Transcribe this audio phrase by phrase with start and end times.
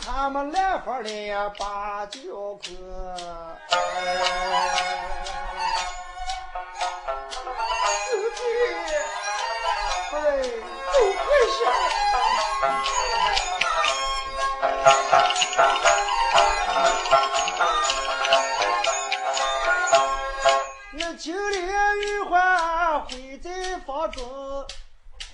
[0.00, 2.60] 他们来花的呀把酒喝。
[8.08, 8.40] 兄弟，
[10.12, 10.16] 哎，
[10.92, 11.24] 走快
[20.92, 24.24] 那酒里玉环会在房中，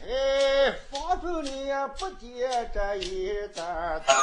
[0.04, 4.14] 哎，房中里也不点这一盏灯，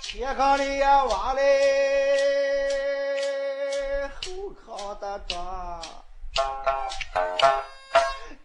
[0.00, 1.42] 前炕里也挖来
[4.14, 5.36] 后炕的砖。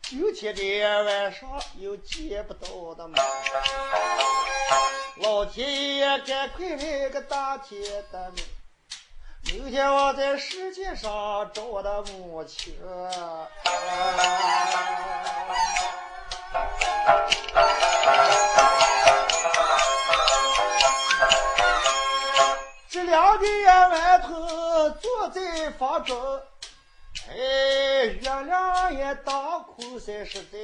[0.10, 3.18] 今天的晚上又见不到的嘛，
[5.18, 7.80] 老天爷赶快来个大天
[8.12, 8.32] 的
[9.56, 9.72] 今！
[9.72, 12.76] 天我在世界上找我的母亲。
[22.90, 26.42] 这两个丫头坐在房中，
[27.30, 27.36] 哎，
[28.08, 30.58] 月亮也当空三十载。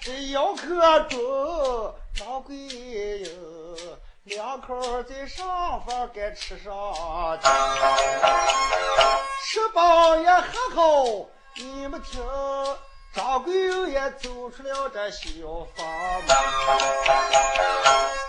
[0.00, 3.59] 这窑客中掌柜有。
[4.24, 6.70] 两口在上房该吃上
[7.40, 7.48] 去，
[9.48, 10.44] 吃饱也喝
[10.74, 10.82] 好。
[11.56, 12.22] 你们听，
[13.14, 13.54] 掌柜
[13.90, 15.20] 也走出了这小
[15.74, 15.86] 房
[16.26, 16.36] 门，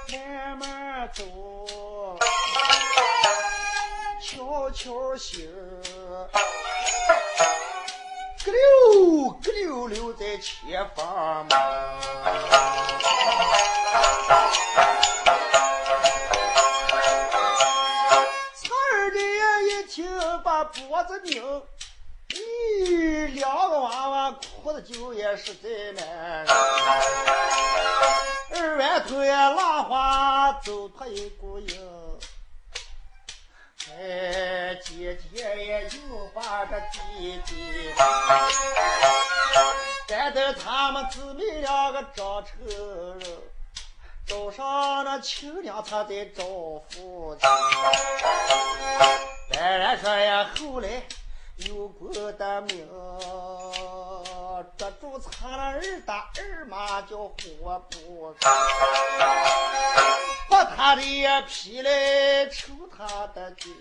[0.10, 1.24] 慢慢走，
[4.24, 5.46] 悄悄行，
[8.46, 11.60] 咯溜咯溜溜在前方门。
[21.04, 21.64] 子拧，
[22.30, 26.46] 咦，两个娃娃哭的就也实在难。
[28.54, 32.20] 二万头呀，浪花走脱一股影。
[33.90, 37.94] 哎，姐姐也又把这弟弟，
[40.08, 43.20] 赶等他们姊妹两个长成人。
[44.28, 46.44] 早上那亲娘她在招
[46.90, 47.50] 父亲，
[49.54, 51.04] 当然说呀，后来
[51.58, 52.88] 有过的命，
[54.78, 58.50] 捉住他那二大二妈叫活不开，
[60.50, 63.76] 把他的皮来抽他的筋，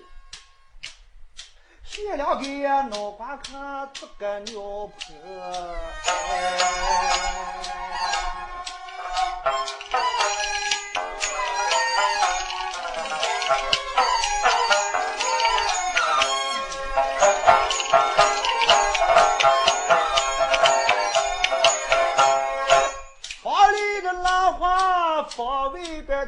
[1.84, 2.42] 学了个
[2.88, 5.16] 脑瓜壳做个尿盆。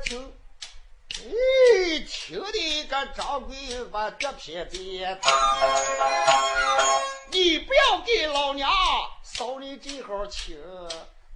[0.05, 0.33] 听，
[1.11, 5.21] 咦，听的个掌柜把这片边，
[7.31, 8.71] 你不要给老娘
[9.23, 10.59] 扫你这号情。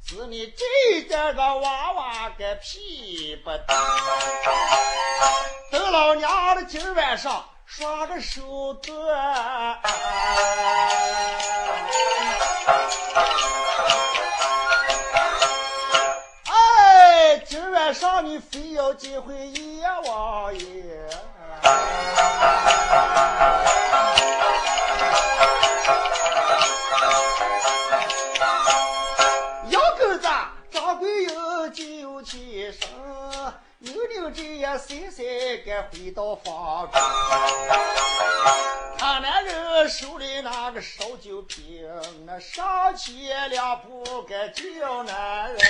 [0.09, 3.67] 是你这点个娃娃个屁不得！
[5.73, 9.83] 等老娘的今儿晚上耍个手段，
[17.87, 20.61] 山上你非要进回阎王爷。
[29.71, 30.27] 杨狗子，
[30.69, 32.89] 掌柜有酒有钱生，
[33.79, 35.25] 扭扭这呀，三三
[35.65, 37.01] 该回到房中。
[38.99, 41.89] 他男人手里拿个烧酒瓶，
[42.27, 45.61] 那上前两步该叫男人。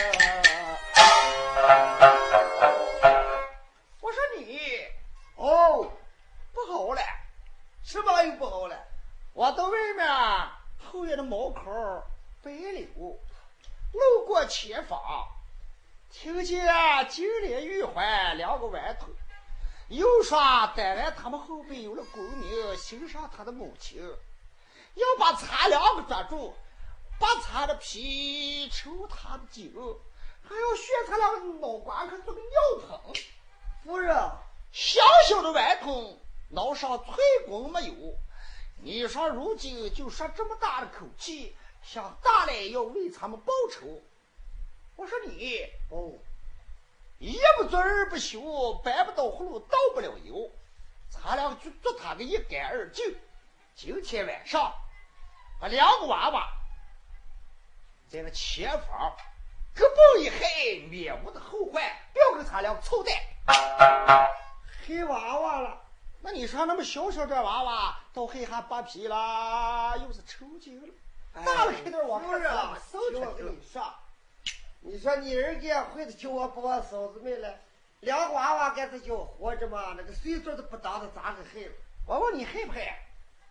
[4.01, 4.61] 我说你
[5.37, 5.91] 哦，
[6.53, 7.01] 不好了，
[7.83, 8.77] 什么又不好了？
[9.33, 10.07] 我到外面
[10.79, 11.63] 后院的门口
[12.43, 12.87] 白柳，
[13.93, 14.99] 路过前房，
[16.11, 16.65] 听见
[17.09, 19.11] 金莲玉环两个顽童，
[19.89, 20.39] 又说
[20.75, 24.01] 当然他们后边有了功名，欣赏他的母亲，
[24.95, 26.55] 要把咱两个抓住，
[27.19, 29.75] 把他的皮抽他的筋，
[30.49, 33.15] 还要选他两个脑瓜壳做个尿盆。
[33.85, 34.15] 夫人，
[34.73, 36.19] 小小的顽童，
[36.51, 37.17] 脑上寸
[37.47, 37.95] 功没有，
[38.83, 44.03] 你说如今就说这么大的口气，想大来要为他们报仇。
[44.97, 46.13] 我说你哦，
[47.19, 50.51] 一不做二不休，搬不倒葫芦倒不了油，
[51.11, 53.17] 咱俩就做他个一干二净。
[53.75, 54.73] 今天晚上
[55.61, 56.49] 把两个娃娃
[58.09, 59.17] 在那前方
[59.77, 60.39] 各抱一害，
[60.89, 61.85] 免无的后患，
[62.15, 63.15] 不要跟咱俩凑蛋。
[64.87, 65.83] 黑娃娃了，
[66.23, 70.95] 那你说那么小小这娃娃都黑还扒皮啦，又是抽筋了，
[71.45, 72.51] 大了开点我夫人，
[72.91, 73.93] 搜听我出跟你说，
[74.81, 77.55] 你说你儿家会的叫我把我嫂子卖了，
[78.01, 79.95] 两个娃娃该是叫我活着吗？
[79.95, 81.73] 那个岁数都不大的咋个害了？
[82.07, 82.99] 我问你害不害？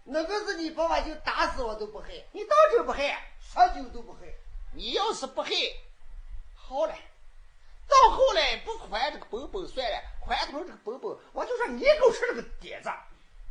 [0.05, 3.15] 那个是你把我就打死我都不害，你当真不害？
[3.39, 4.21] 说酒都不害。
[4.73, 5.51] 你要是不害，
[6.67, 6.95] 好了，
[7.87, 12.89] 到后来不还这个本本算了，还成这个本本，我就说你给我出这个点子，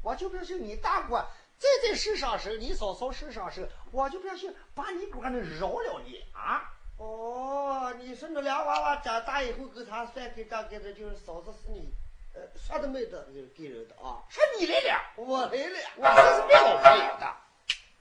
[0.02, 1.24] 我就表示你大哥
[1.56, 6.72] 再在世上生，你嫂嫂世上生，我就表示把你给我能饶了你啊！
[6.98, 11.94] 哦，你说那俩娃娃长大以后跟他算给账给的，就是嫂子是你，
[12.34, 14.22] 呃，说的没的，就是给人的啊。
[14.28, 17.36] 说你来了，我来了，我这是别老婆养的。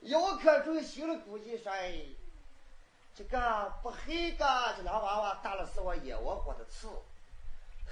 [0.02, 1.94] 姚可忠心里估计说，哎，
[3.16, 4.46] 这个不黑个，
[4.76, 6.88] 这俩娃娃大了是我眼窝火的刺。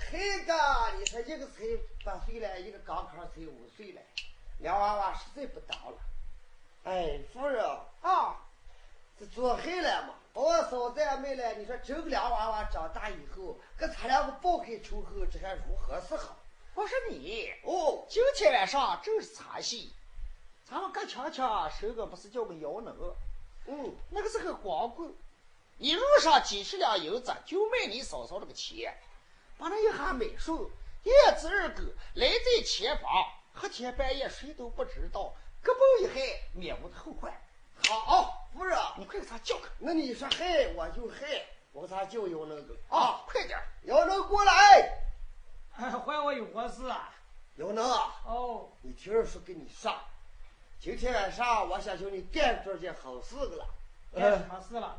[0.09, 0.53] 黑个，
[0.97, 1.61] 你说一个才
[2.03, 4.01] 八岁了，一个刚刚才五岁了，
[4.59, 5.97] 俩娃娃实在不当了。
[6.85, 7.63] 哎，夫人
[8.01, 8.35] 啊，
[9.19, 11.53] 这做黑了嘛，把我嫂子也没了。
[11.53, 16.35] 你说这个俩娃娃长大以后，跟他两个报开仇恨，这还如何是好？
[16.73, 19.93] 我说你，哦，今天晚上正是茶戏，
[20.67, 22.95] 咱们各强强谁个不是叫个摇能，
[23.67, 25.13] 嗯，那个是个光棍，
[25.77, 28.97] 你路上几十两银子就卖你嫂嫂这个钱，
[29.57, 30.57] 把那一下买顺，
[31.03, 31.09] 一
[31.39, 31.81] 子二狗
[32.15, 33.11] 来在前方，
[33.53, 37.31] 黑天半夜谁都不知道，胳膊一害，免无后患。
[37.87, 43.23] 好，夫人，你快给他叫开那你说害我就害，我给他叫姚能个啊！
[43.25, 43.65] 快点儿！
[43.83, 44.99] 姚能过来，
[45.71, 47.13] 还我有活事啊？
[47.55, 49.91] 姚能啊，哦，你听人说给你说，
[50.81, 53.67] 今天晚上我想叫你干这件好事个了。
[54.15, 54.97] 干什么事了？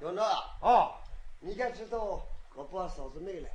[0.00, 0.92] 永乐啊，哦
[1.40, 2.22] 你该知道
[2.54, 3.48] 我把嫂子妹了。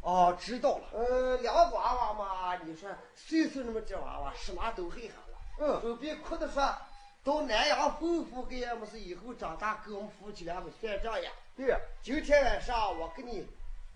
[0.00, 0.84] 哦，知道了。
[0.94, 5.38] 呃，两个娃娃嘛，你说岁数那么这娃娃，什么都会上了。
[5.58, 6.74] 嗯后边哭的说，
[7.22, 11.30] 到南阳吩咐给俺们是以后长大跟我们夫妻俩们算账呀。
[11.54, 13.46] 对呀，今天晚上我给你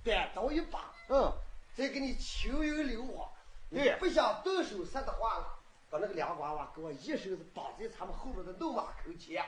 [0.05, 1.33] 扳倒一把，嗯，
[1.75, 3.26] 再给你情有流花。
[3.71, 5.58] 你对不想动手说的话了，
[5.90, 9.45] 把那个两个娃娃给我一手子绑在他们后面的弄马口前，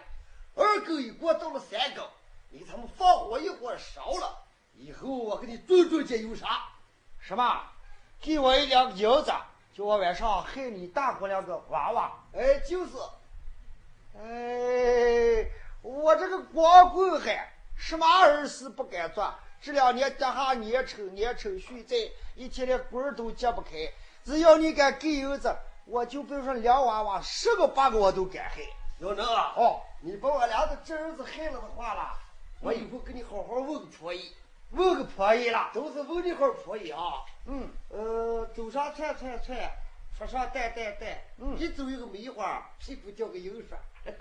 [0.55, 2.05] 二狗一过到了三更，
[2.51, 4.39] 你给他们放火一锅烧了，
[4.75, 6.63] 以后我给你顿顿解忧啥。
[7.19, 7.63] 什么？
[8.23, 9.33] 给我一两个银子，
[9.75, 12.13] 叫我晚上害你大姑娘个娃娃。
[12.33, 12.93] 哎，就是，
[14.19, 15.47] 哎，
[15.83, 19.35] 我这个光棍汉，什么儿事不敢做。
[19.61, 21.97] 这两年家下年丑年丑续债，
[22.35, 23.71] 一天连棍儿都揭不开。
[24.25, 25.55] 只要你敢给银子，
[25.91, 28.61] 我就比如说两娃娃，十个八个我都敢害。
[29.01, 32.13] 要能啊，哦，你把我俩的侄儿子害了的话了，
[32.61, 34.33] 我以后给你好好问个婆姨，
[34.71, 37.01] 问个婆姨了，都是问你好婆姨啊。
[37.47, 39.59] 嗯，呃，走上窜窜窜，
[40.17, 43.77] 说上带带带，嗯一走一个梅花，屁股掉个油水。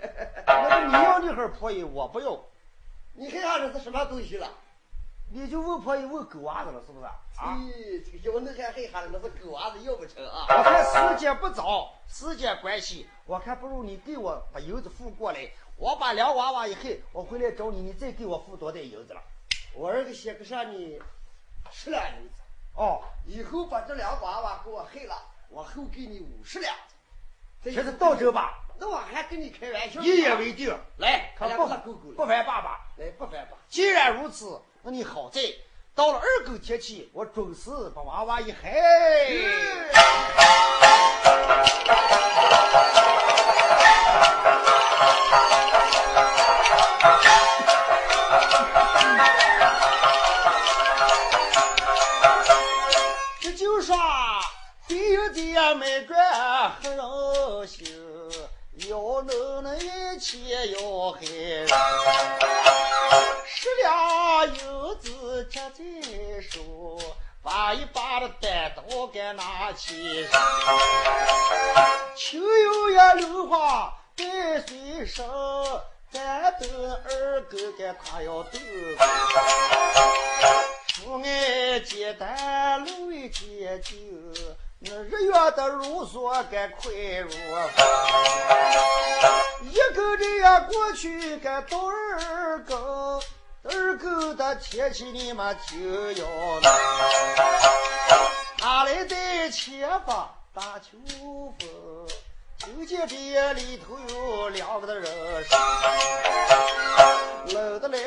[0.46, 2.36] 那个你要那会儿婆姨，我不要。
[3.14, 4.50] 你看看这是什么东西了？
[5.32, 7.06] 你就问婆姨问狗娃子了，是不是？
[7.06, 10.44] 啊，咦，这个要那还害下来，那是狗娃子要不成啊？
[10.48, 19.22] 我看时间不早，时间关系，我看不如你给我把银子付过来，我把两娃娃一黑，我回来找你，你再给我付多点银子了。
[19.72, 21.00] 我儿子写个上你
[21.70, 22.34] 十两银子，
[22.74, 25.14] 哦，以后把这两个娃娃给我黑了，
[25.48, 26.74] 我后给你五十两。
[27.62, 28.58] 这这是道真吧？
[28.78, 30.00] 那我还跟你开玩笑？
[30.00, 30.76] 一言为定。
[30.96, 31.46] 来，不
[32.14, 32.80] 不烦爸爸。
[32.96, 33.56] 来不烦爸？
[33.68, 35.42] 既然如此，那你好在
[35.94, 38.80] 到了二更天气，我准时把娃娃一害。
[53.42, 53.94] 这就说
[54.88, 57.86] 地有地呀，买砖很人心，
[58.88, 61.68] 要能那一切要害人。
[63.62, 64.54] 十两银
[65.02, 65.84] 子子接在
[66.40, 66.98] 手，
[67.42, 70.26] 把一把的单刀给拿起。
[72.16, 74.24] 秋有呀柳花带
[74.66, 75.28] 水生，
[76.10, 76.70] 咱等
[77.04, 78.58] 二哥给他要斗。
[80.94, 83.92] 父爱简单，路为简就。
[84.78, 87.30] 那日月的如梭该快如
[89.64, 93.20] 一个人呀过去该到二更，
[93.62, 96.26] 二更的天气你们就要
[96.60, 96.62] 冷。
[98.58, 100.96] 哪来的前方打秋
[101.58, 102.08] 风？
[102.58, 105.58] 就见这里头有两个的人声，
[107.54, 107.98] 冷的嘞，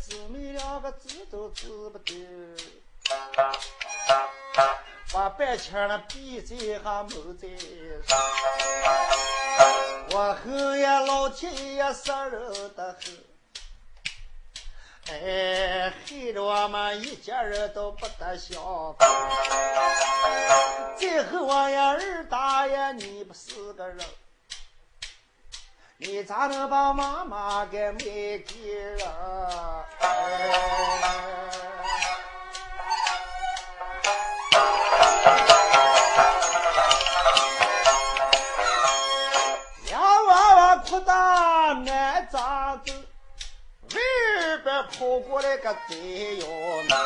[0.00, 2.14] 姊妹两个字都字不得。
[5.12, 7.48] 把半腔的闭嘴还没在
[8.06, 8.16] 上，
[10.16, 13.12] 我恨呀老天爷杀人的很，
[15.10, 19.06] 哎，害得我们一家人都不得消灾。
[20.96, 23.98] 再恨我呀二大爷，你不是个人，
[25.98, 29.06] 你咋能把妈妈给卖给人？
[30.00, 31.45] 哎
[44.98, 46.46] 跑过来个贼妖
[46.88, 46.98] 男，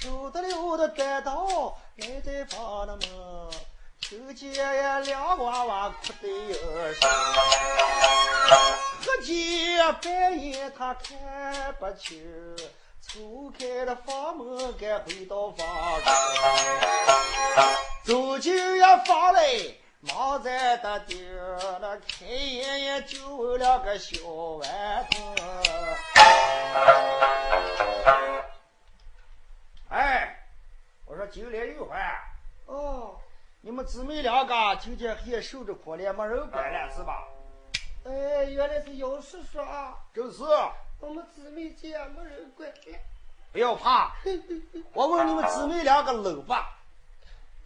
[0.00, 3.08] 手得了的单刀来在房的门，
[4.00, 6.54] 听见呀两娃娃哭得有
[6.94, 7.10] 声，
[9.04, 12.22] 喝见半夜他看不清，
[13.02, 15.66] 抽开了房门该回到房
[18.04, 19.80] 中，走进呀房内。
[20.08, 25.34] 忙在的地儿，那开眼也就了个小顽童。
[29.88, 30.36] 哎，
[31.06, 31.98] 我说九连玉环，
[32.66, 33.16] 哦，
[33.60, 37.26] 你们姊妹两个今天还受着苦了，没人管了是吧？
[38.04, 39.96] 哎，原来是姚叔叔啊！
[40.14, 40.44] 就是，
[41.00, 42.98] 我们姊妹间没人管了。
[43.52, 44.14] 不要怕，
[44.92, 46.78] 我问你们姊妹两个冷吧？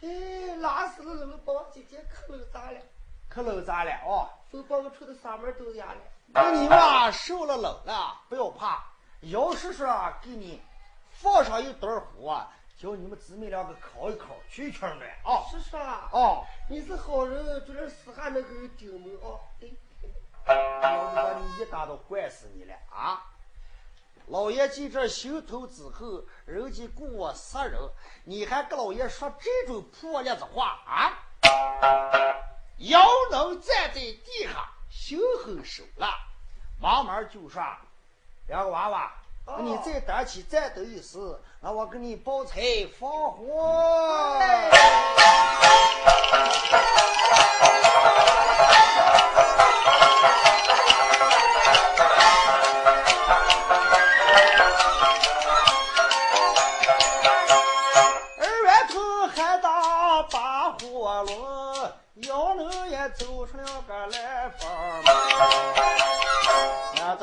[0.03, 1.39] 哎，哪是冷？
[1.45, 2.81] 把我姐姐可冷咋了？
[3.29, 3.93] 可冷咋了？
[4.07, 6.01] 哦，都把我吹的嗓门都哑了。
[6.27, 8.85] 那你嘛受了冷了，不要怕。
[9.23, 9.85] 姚叔叔
[10.23, 10.63] 给你
[11.11, 12.47] 放上一堆火，
[12.79, 15.45] 叫你们姊妹两个烤一烤，取取暖啊。
[15.51, 19.37] 叔叔啊，哦，你是好人，就是死还能给顶门啊？
[20.47, 23.23] 老子把你一打都怪死你了啊！
[24.31, 27.77] 老爷见这心头之后，人家雇我杀人，
[28.23, 31.19] 你还跟老爷说这种破烂子话啊？
[32.79, 34.55] 要能站在地上，
[34.89, 36.15] 心狠手辣，
[36.81, 37.61] 慢慢就说
[38.47, 39.13] ：“两个娃娃，
[39.59, 41.19] 你再担起战斗一时，
[41.61, 42.63] 那我给你包财
[43.01, 44.39] 放火。”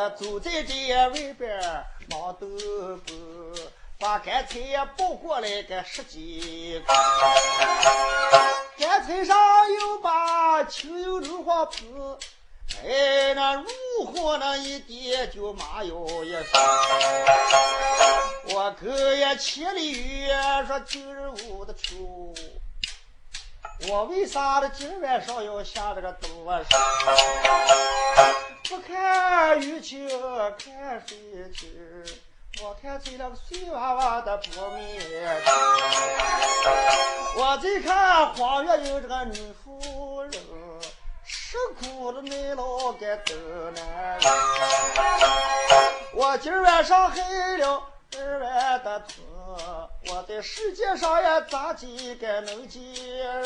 [0.09, 1.59] 走在这外边
[2.09, 2.47] 忙豆
[3.05, 3.53] 腐，
[3.99, 6.95] 把干菜也抱过来个十几块。
[8.77, 9.37] 干菜上
[9.73, 12.17] 又把青油肉花铺，
[12.83, 13.67] 哎，那入
[14.05, 16.43] 货那一点就麻哟一声。
[18.49, 20.27] 我哥也千里雨
[20.67, 22.33] 说今日我的愁。
[23.89, 26.77] 我为啥的今晚上要下这个多少？
[28.69, 30.09] 不看雨晴，
[30.57, 31.17] 看水
[31.53, 31.69] 清。
[32.61, 35.41] 我看见了个碎娃娃的不面。
[37.37, 40.33] 我再看花园有这个女夫人，
[41.25, 43.33] 吃苦的耐劳该都
[43.71, 44.19] 难。
[46.13, 47.81] 我今晚上害了
[48.17, 49.36] 二万的头。
[50.09, 53.45] 我在世界上也咋几个能见人？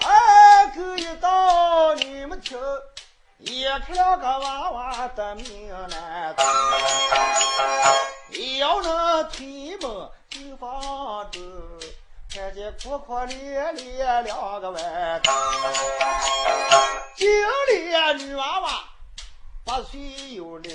[0.00, 2.58] 二哥一到，你们听，
[3.38, 6.46] 也出了个娃娃的命难当，
[8.58, 11.38] 要能推门就放着。
[12.34, 14.82] 看见哭哭咧咧两个弯
[15.22, 15.34] 蛋，
[17.14, 17.28] 经
[17.68, 18.84] 理女娃娃
[19.66, 20.00] 八岁
[20.32, 20.74] 有龄，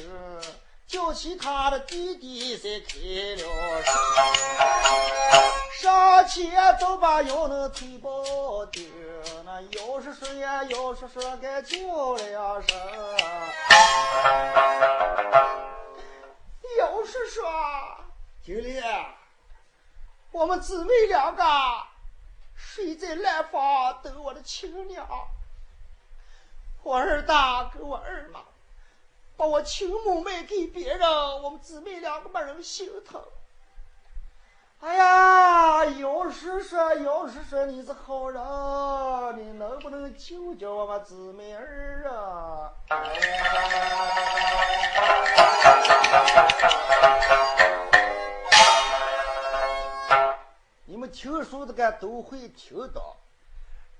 [0.85, 2.99] 叫起他的弟弟才开
[3.41, 3.91] 了声
[5.81, 8.11] 上前都把腰能推抱
[8.67, 8.83] 丢，
[9.43, 11.79] 那要是说呀，要是说该叫
[12.13, 12.77] 了声，
[16.77, 17.51] 要是说，
[18.45, 18.79] 经理，
[20.31, 21.43] 我们姊妹两个
[22.55, 25.07] 睡在南方等我的亲娘，
[26.83, 28.41] 我二大跟我二妈。
[29.35, 31.09] 把我亲母卖给别人，
[31.43, 33.21] 我们姊妹两个没人心疼。
[34.79, 38.41] 哎呀，姚叔叔，姚叔叔，你是好人，
[39.37, 42.73] 你能不能救救我们姊妹儿啊？
[51.11, 53.15] 听说这个都会听到，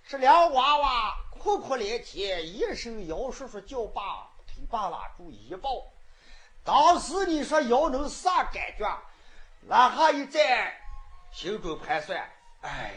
[0.08, 4.28] 这俩娃娃哭哭连天，一声姚叔叔叫爸。
[4.72, 5.70] 把拉住一抱，
[6.64, 9.00] 当时你说姚能啥感觉？
[9.68, 10.74] 拉下一站，
[11.32, 12.28] 心中盘算：
[12.62, 12.92] 哎，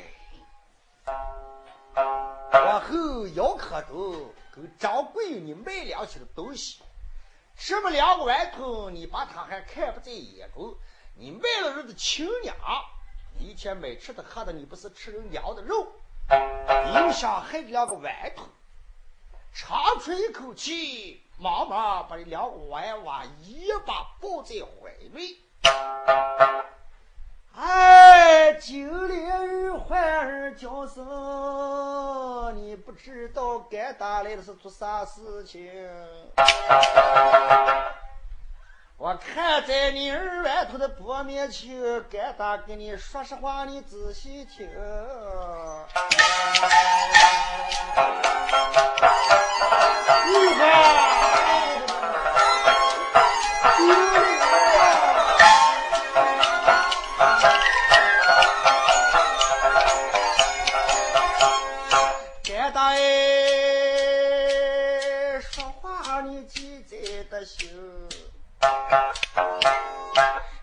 [2.51, 6.81] 往后姚可东跟张贵你卖两起的东西，
[7.57, 10.75] 这么两个顽童，你把他还看不在眼中？
[11.15, 12.57] 你卖了人的亲娘，
[13.41, 15.87] 一天没吃的喝的，你不是吃人娘的肉？
[16.29, 18.47] 你想害两个顽童？
[19.53, 21.23] 长出一口气。
[21.43, 25.43] 妈妈把你两个娃娃一把抱在怀里，
[27.57, 35.73] 哎，金莲与、环儿叫声，你不知道该打来的是做啥事情？
[39.03, 41.73] 我看在你二外头的薄面前，
[42.11, 44.69] 敢打给你说实话，你仔细听。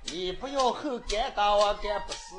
[0.04, 1.00] 你不要后。
[1.08, 2.36] 干大我干不死，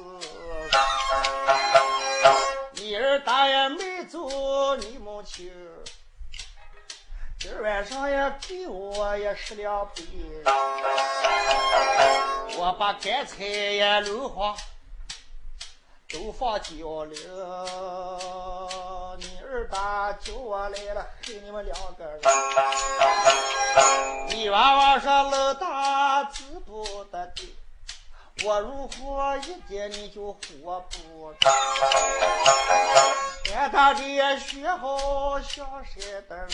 [2.73, 5.51] 你二大爷没走，你母亲
[7.39, 10.03] 今儿晚上也给我也十两杯，
[12.59, 14.55] 我把干菜呀、芦花
[16.11, 17.17] 都放酒里，
[19.51, 22.21] 二大叫我来了，给你们两个人，
[24.29, 27.57] 你娃娃说老大知不得的。
[28.45, 31.51] 我如果一点你就活不着，
[33.47, 36.51] 看他这学好像山的人，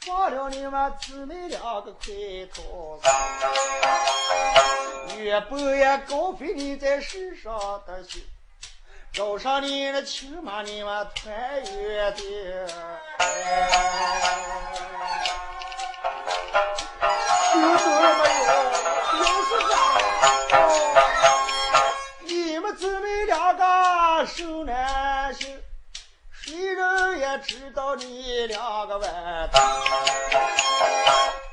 [0.00, 2.12] 放了你们姊妹两个快
[2.52, 3.00] 逃，
[5.16, 8.22] 越不越高飞你在世上的心，
[9.12, 12.22] 找上你的亲妈你们团圆的，
[17.52, 18.52] 听懂了没有？
[22.20, 25.62] 你们姊妹两个手难行，
[26.30, 29.62] 谁人也知道你两个完蛋，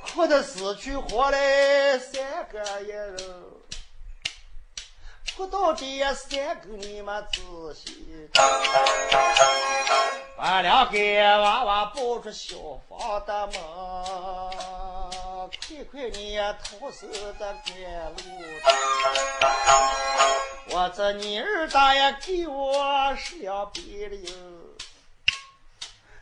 [0.08, 3.17] 哭得死去活来三个一人，
[5.39, 7.39] 哭到这三个你们仔
[7.73, 8.30] 细
[10.36, 10.97] 把两个
[11.41, 12.58] 娃娃抱出小
[12.89, 13.54] 房的门。
[15.49, 17.56] 快快你逃生的赶
[18.17, 18.21] 路，
[20.71, 22.73] 我这你二大爷给我
[23.39, 24.32] 两币了哟，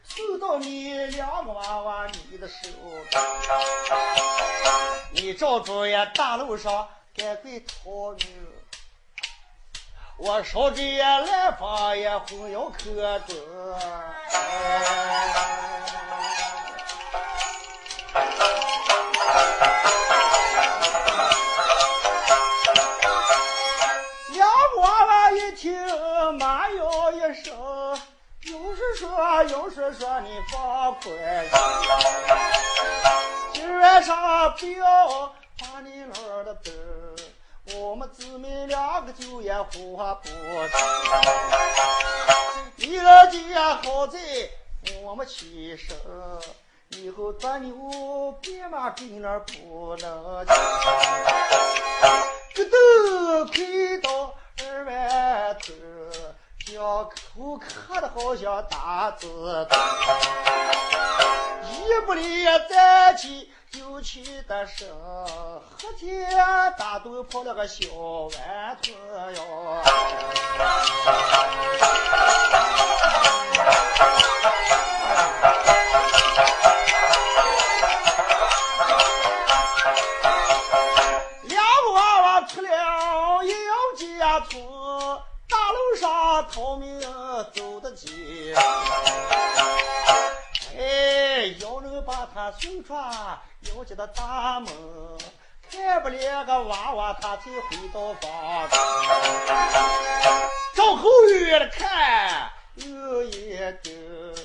[0.04, 2.54] 送到你两个娃娃你的手，
[5.12, 8.47] 你照住呀大路上赶快逃命，
[10.20, 13.36] 我烧这南方也红要可中。
[24.32, 25.72] 两娃娃一听，
[26.40, 27.54] 妈哟一声，
[28.42, 31.06] 又是说又是说你放宽
[31.48, 31.60] 心，
[33.54, 36.74] 今晚上不要把你老的灯，
[37.76, 40.80] 我们姊妹两个就也活不成。
[42.78, 44.20] 你老姐好在
[45.04, 45.96] 我们起身。
[46.92, 50.46] 以后咱牛别嘛给那不能
[58.28, 59.78] 好像大子头，
[61.72, 64.86] 一不离站起酒气的声，
[65.80, 66.30] 喝天
[66.78, 68.94] 大肚跑了个小碗村
[69.34, 69.42] 哟。
[81.44, 83.56] 两个娃娃出了杨
[83.96, 84.62] 家村，
[85.48, 87.00] 大路上逃命
[87.44, 88.54] 走得急。
[90.78, 94.72] 哎，有人把他送上杨家的大门，
[95.70, 98.70] 看不了个娃娃，他才回到房。
[100.76, 104.36] 赵后院看有一个，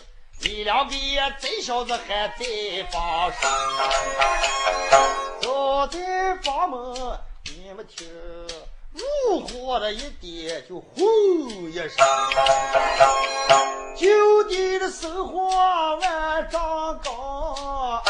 [0.41, 0.95] 你两个
[1.39, 2.45] 贼小子还在
[2.91, 3.53] 房上。
[5.43, 8.09] 走在房门，你们听，
[8.93, 11.03] 入伙的一点就轰
[11.71, 11.91] 一声，
[13.97, 15.49] 就地的生活
[15.97, 18.03] 万丈高。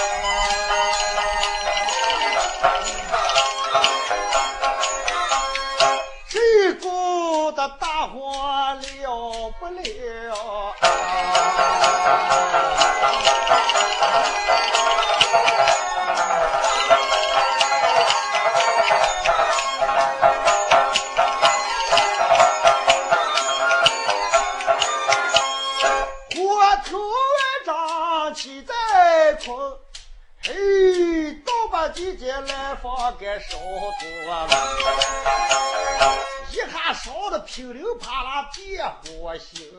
[6.28, 10.74] 这股的大火了不了？
[31.92, 34.48] 倒把几间蓝房给烧脱了，
[36.50, 39.70] 一看烧的噼里啪啦变火星，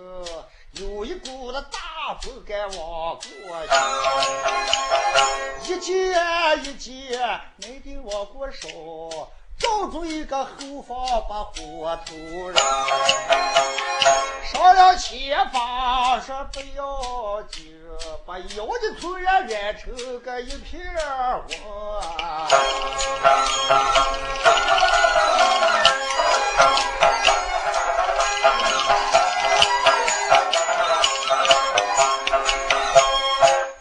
[0.74, 3.20] 有一股子大风该往过
[5.64, 7.20] 去，一件一件
[7.58, 8.68] 没得往过烧。
[9.58, 10.98] 照住一个后方
[11.30, 12.16] 把火头
[12.50, 12.64] 燃，
[14.54, 17.76] 上了前方说不要紧，
[18.26, 20.82] 把腰的突然染成个一片
[21.48, 21.48] 红。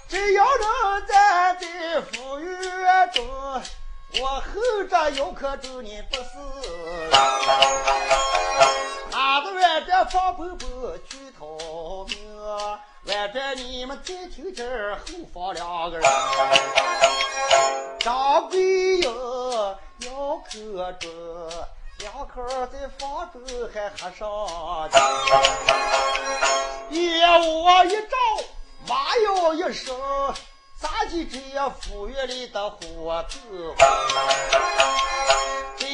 [0.08, 2.46] 只要能站在风雨
[3.12, 3.22] 中。
[4.20, 6.22] 我后着有可咒你不是，
[10.12, 12.16] 外边放婆婆去逃命，
[13.06, 16.06] 外边你们再听听后方两个人，
[17.98, 19.10] 张桂英
[20.00, 21.08] 要可咒，
[21.98, 23.40] 两口在房中
[23.72, 24.20] 还喝上
[24.90, 24.98] 酒，
[26.90, 28.16] 夜我一照，
[28.86, 29.96] 妈哟一声。
[30.78, 33.38] 咋的这样府院里的火头？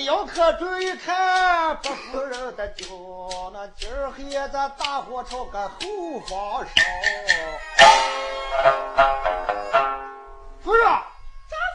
[0.09, 6.73] 这要可注意看，不夫人的酒，那今儿黑咱大火朝个后方烧。
[10.65, 11.05] 夫人，丈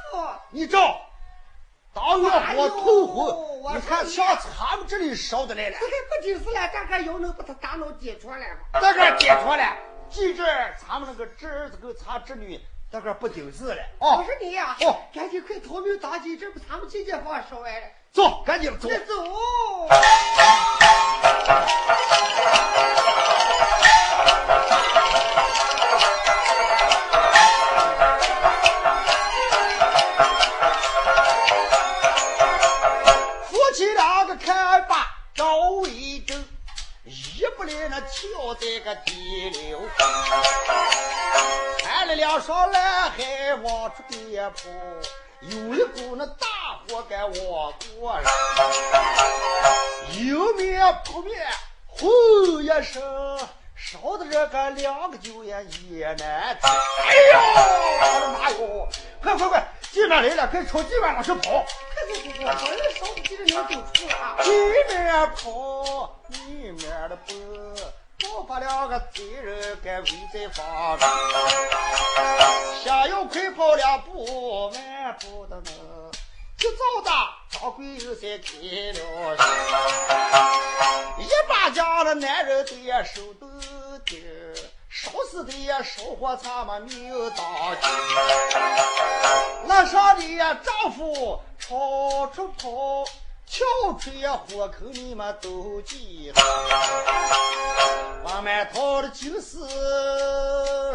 [0.09, 0.99] 夫，你照，
[1.93, 5.77] 当月火透红，你看像咱们这里烧的来了。
[5.77, 5.85] 不
[6.25, 6.67] 就是了？
[6.73, 8.61] 这个要能把他大脑解出来吗？
[8.81, 9.77] 这个点出来，
[10.09, 10.43] 记着
[10.87, 12.59] 咱们那个侄儿子跟咱侄女。
[12.89, 14.17] 那个不顶事了哦！
[14.17, 17.87] 我说你呀，哦，赶紧快逃命当机，这不咱们几间房烧完了。
[18.13, 18.87] 走，赶紧走。
[18.87, 18.95] 走。
[33.49, 36.45] 夫妻两个看罢赵为正，
[37.05, 39.81] 一不来那跳在个地溜。
[41.79, 44.59] 看了两双蓝海往出边跑，
[45.41, 46.47] 有一股那大
[47.13, 48.23] 火该往过来，
[50.13, 51.47] 迎面扑面，
[51.85, 52.09] 呼
[52.59, 53.01] 一声，
[53.75, 56.69] 烧的这个两个酒也也难听。
[57.05, 57.39] 哎呦，
[58.01, 58.87] 我的妈哟！
[59.21, 61.51] 快快快，进面来了，快朝进面往上跑！
[61.51, 64.37] 快走走走，把人烧不急的能走出啊！
[64.41, 64.51] 进
[64.87, 67.37] 面跑，里面的奔。
[68.31, 71.07] 我把两个贼人给围在房中，
[72.83, 75.71] 想要快跑两步，慢步的呢。
[76.63, 77.11] 一早的
[77.49, 78.53] 张桂英才开
[78.93, 79.35] 了，
[81.19, 83.45] 一把将那男人的也手都
[84.05, 84.23] 紧，
[84.87, 87.45] 烧死的也烧火咱们命当
[87.81, 87.91] 紧。
[89.65, 93.03] 那上的呀丈夫朝出跑。
[93.45, 96.41] 跳出呀火口，你们都记得。
[98.23, 99.59] 往满套的就是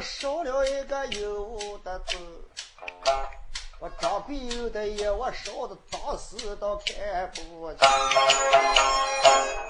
[0.02, 2.16] 少了一个有的字。
[3.80, 7.88] 我张桂英的也我烧的当时都看不见。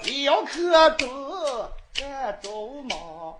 [0.03, 2.49] 两颗钟干着
[2.81, 3.37] 忙，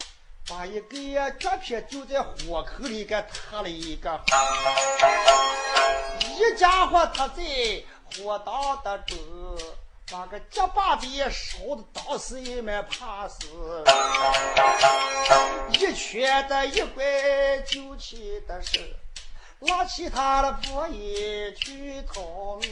[0.47, 4.21] 把一个脚皮就在火口里给塌了一个。
[6.37, 7.43] 一家伙他在
[8.15, 9.17] 火当的中，
[10.11, 13.47] 把个结巴子烧的当时也蛮怕死，
[15.73, 17.03] 一拳的一拐
[17.65, 18.95] 就起的是。
[19.59, 22.69] 拉起他的婆姨去逃命，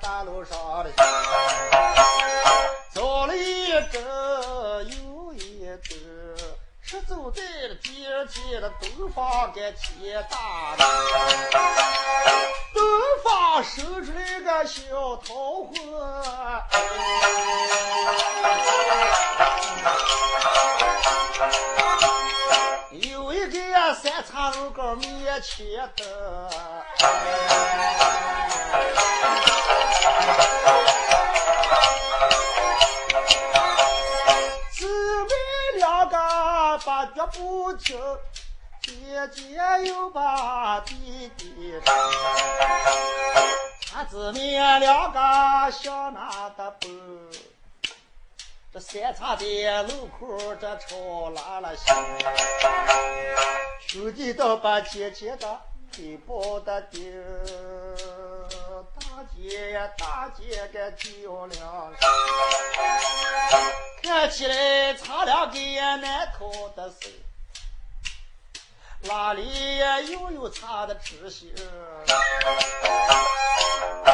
[0.00, 0.90] 大路上的
[2.92, 4.02] 走了一阵
[4.86, 5.98] 又一阵，
[6.82, 10.84] 是走在了天前的东方的天大的，
[12.74, 12.82] 东
[13.24, 15.72] 方生出来个小桃花。
[22.90, 26.02] 有一个三叉路口面前的，
[37.74, 41.74] 姐姐又把弟弟
[43.90, 46.88] 他姊妹两个想拿的不。
[48.70, 51.94] 这三岔的路口，这吵拉了心，
[53.88, 55.58] 兄弟都把姐姐的
[55.90, 57.00] 给抱的丢，
[59.00, 61.58] 大姐呀大姐个叫两
[61.96, 62.08] 声，
[64.02, 65.58] 看起来差两个
[65.96, 67.08] 难逃的手，
[69.02, 69.78] 哪里
[70.10, 71.52] 又有他的知心？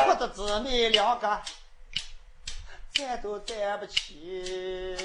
[0.06, 1.40] 我的姊妹两个。
[2.92, 4.96] 站都站不起，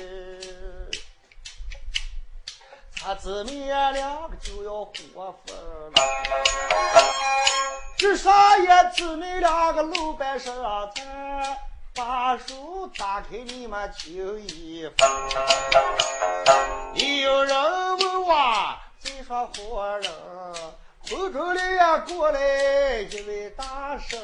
[2.95, 5.93] 他姊妹两个就要活分了。
[7.97, 10.53] 至少也姊妹两个露半身
[10.93, 11.59] 才
[11.95, 15.09] 把手打开，你们听一番。
[16.93, 20.11] 有人问我，谁说活人？
[21.09, 22.39] 后头里呀过来
[23.01, 24.19] 一位大婶。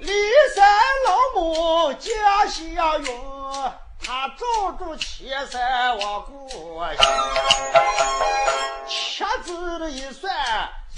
[0.00, 0.08] 骊
[0.54, 0.66] 山
[1.06, 1.08] 老
[1.40, 2.10] 母家
[2.48, 3.06] 下云，
[4.28, 6.98] 照住千山望过心。
[9.16, 10.32] 掐指的一算，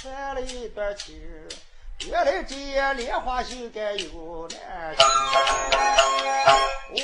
[0.00, 1.14] 算了一段情。
[2.06, 2.54] 原来这
[2.94, 4.94] 莲花心该有难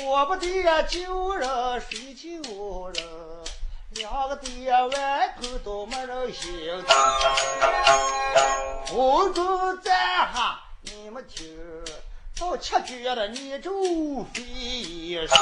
[0.05, 3.03] 我不得救人，谁救人？
[3.95, 6.95] 两个爹外头都没人心疼。
[8.87, 9.93] 红中站
[10.33, 11.47] 下，你们听，
[12.39, 13.71] 到七绝了，你就
[14.33, 15.37] 飞说。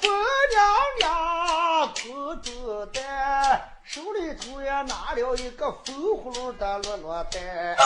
[0.00, 0.10] 风
[0.50, 0.64] 娘
[0.98, 3.70] 娘空中蛋。
[3.84, 7.76] 手里头也拿了一个风葫芦的落落袋，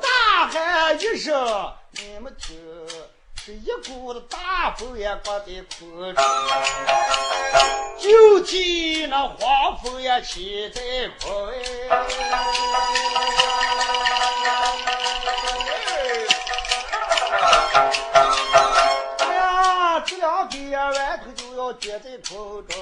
[0.00, 2.56] 大喊一声：“你们听！”
[3.44, 6.24] 是一股子大风也刮在空中，
[8.00, 10.80] 就听那黄风也起在
[11.20, 11.52] 空
[17.76, 22.74] 哎呀，这两根外头就要接在空中。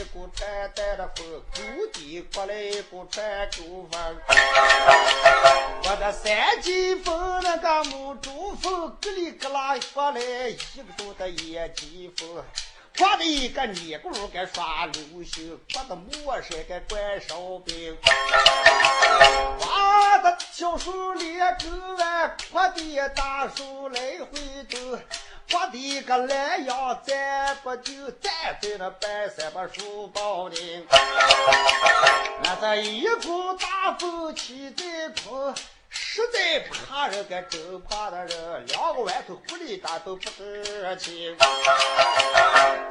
[0.00, 4.16] 来股船带了风，谷底过来一股船勾风。
[5.84, 12.42] 我的三级风那个木竹风，格里格拉过来一个多的野鸡风。
[12.98, 17.96] 刮的一个尼姑该耍流星，刮的磨山该怪烧饼，
[19.58, 24.78] 刮的小树连根弯，刮的大树来回走，
[25.50, 28.32] 挂的个懒羊站不就，站
[28.62, 30.86] 在那半山把树包顶，
[32.42, 35.52] 那这一股大风起在头。
[35.92, 41.36] 实在怕人，个真怕的人，两个外头狐狸蛋都不得情。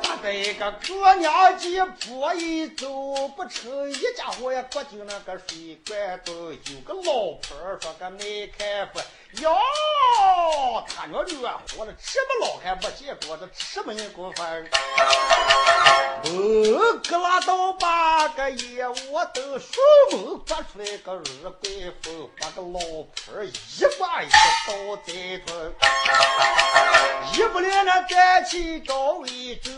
[0.04, 2.90] 他这一个姑娘姐婆一走
[3.30, 6.36] 不成，一家伙也过进那个水管洞。
[6.52, 9.02] 有个老婆说个没开过，
[9.34, 9.56] 哟，
[10.88, 11.32] 他娘的
[11.78, 14.68] 活了这么老还没见过，这什么人过分？
[16.24, 19.80] 哦，格拉倒把个野窝都树
[20.12, 21.70] 门刮出来个二怪
[22.02, 24.74] 风，把个老婆一把一个倒
[25.06, 25.14] 在
[25.46, 25.54] 头，
[27.34, 29.72] 一不连那站起高位走，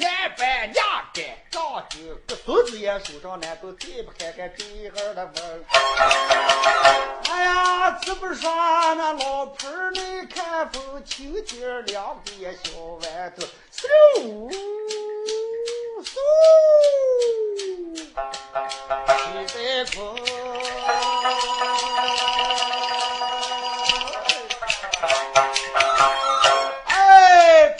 [0.00, 5.64] 俺班两干长酒，个孙子也手上难都再不看看这儿的风。
[7.30, 8.48] 哎呀，这不说
[8.94, 13.88] 那老婆没看风，秋天两边小豌豆，嗖
[16.04, 16.14] 嗖，
[19.16, 19.96] 起在风。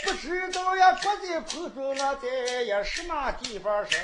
[0.08, 4.00] 不知道呀，国在空中那在呀什么地方生？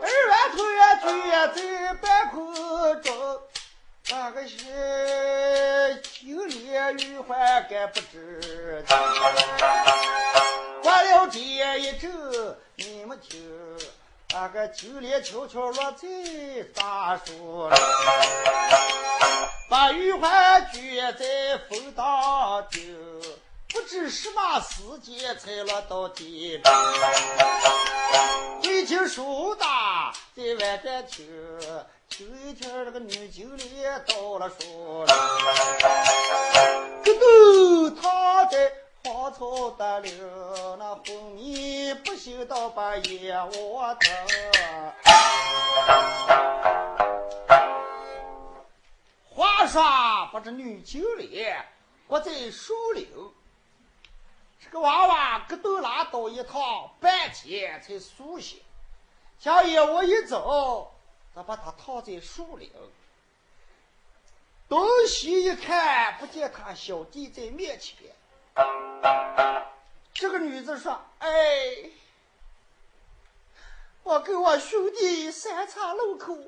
[0.00, 0.50] 二万
[1.02, 2.54] 头呀，居在半空
[3.02, 3.14] 中，
[4.10, 4.56] 那个是
[6.02, 8.96] 金莲玉环该不知道。
[10.84, 12.12] 过了这一阵，
[12.76, 13.40] 你们听，
[14.34, 16.06] 那个金莲悄悄落在
[16.74, 17.78] 大树上，
[19.70, 22.82] 把玉环举在风当中。
[23.72, 26.70] 不知什么时间才落到地边，
[28.62, 31.26] 会听树大在外边听，
[32.10, 35.16] 听一听那个女经理到了树上，
[37.02, 38.70] 咯噔躺在
[39.06, 44.14] 荒草得了，那昏迷不醒到半夜窝疼。
[49.28, 49.82] 话说
[50.32, 51.44] 把这女经理
[52.08, 53.06] 搁在树林。
[54.58, 58.62] 这个娃娃咯噔拉倒一趟，半天才苏醒。
[59.38, 60.94] 小野我一走，
[61.34, 62.72] 他把他套在树林。
[64.66, 68.13] 东西一看，不见他小弟在面前。
[70.12, 71.28] 这个女子说：“哎，
[74.02, 76.38] 我跟我兄弟三岔路口，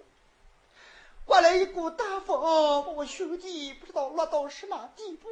[1.25, 2.41] 刮来一股大风，
[2.85, 5.29] 把我兄弟不知道落到什么地步。”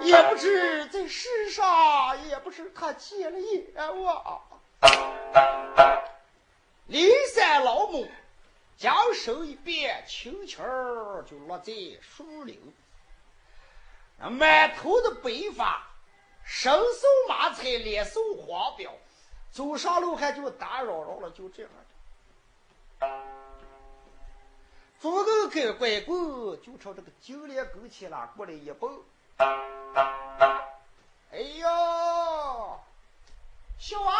[0.00, 4.42] 也不知在世上，也不知他结了冤枉。
[6.88, 8.06] 骊山老母
[8.76, 10.58] 将手一变，轻轻
[11.26, 11.72] 就落在
[12.02, 12.58] 树林。
[14.28, 15.86] 满头的白发，
[16.44, 18.92] 身瘦马菜，脸瘦黄标，
[19.50, 21.70] 走上路还就打扰扰了，就这样
[23.00, 23.08] 的
[25.00, 29.02] 左个跟拐棍就朝这个金莲跟前了过来一蹦。
[31.32, 32.78] 哎呦，
[33.78, 34.12] 小娃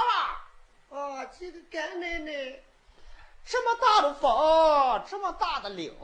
[0.90, 2.59] 娃，啊，这个干奶奶，
[3.44, 5.94] 这么大的风，这么大的岭，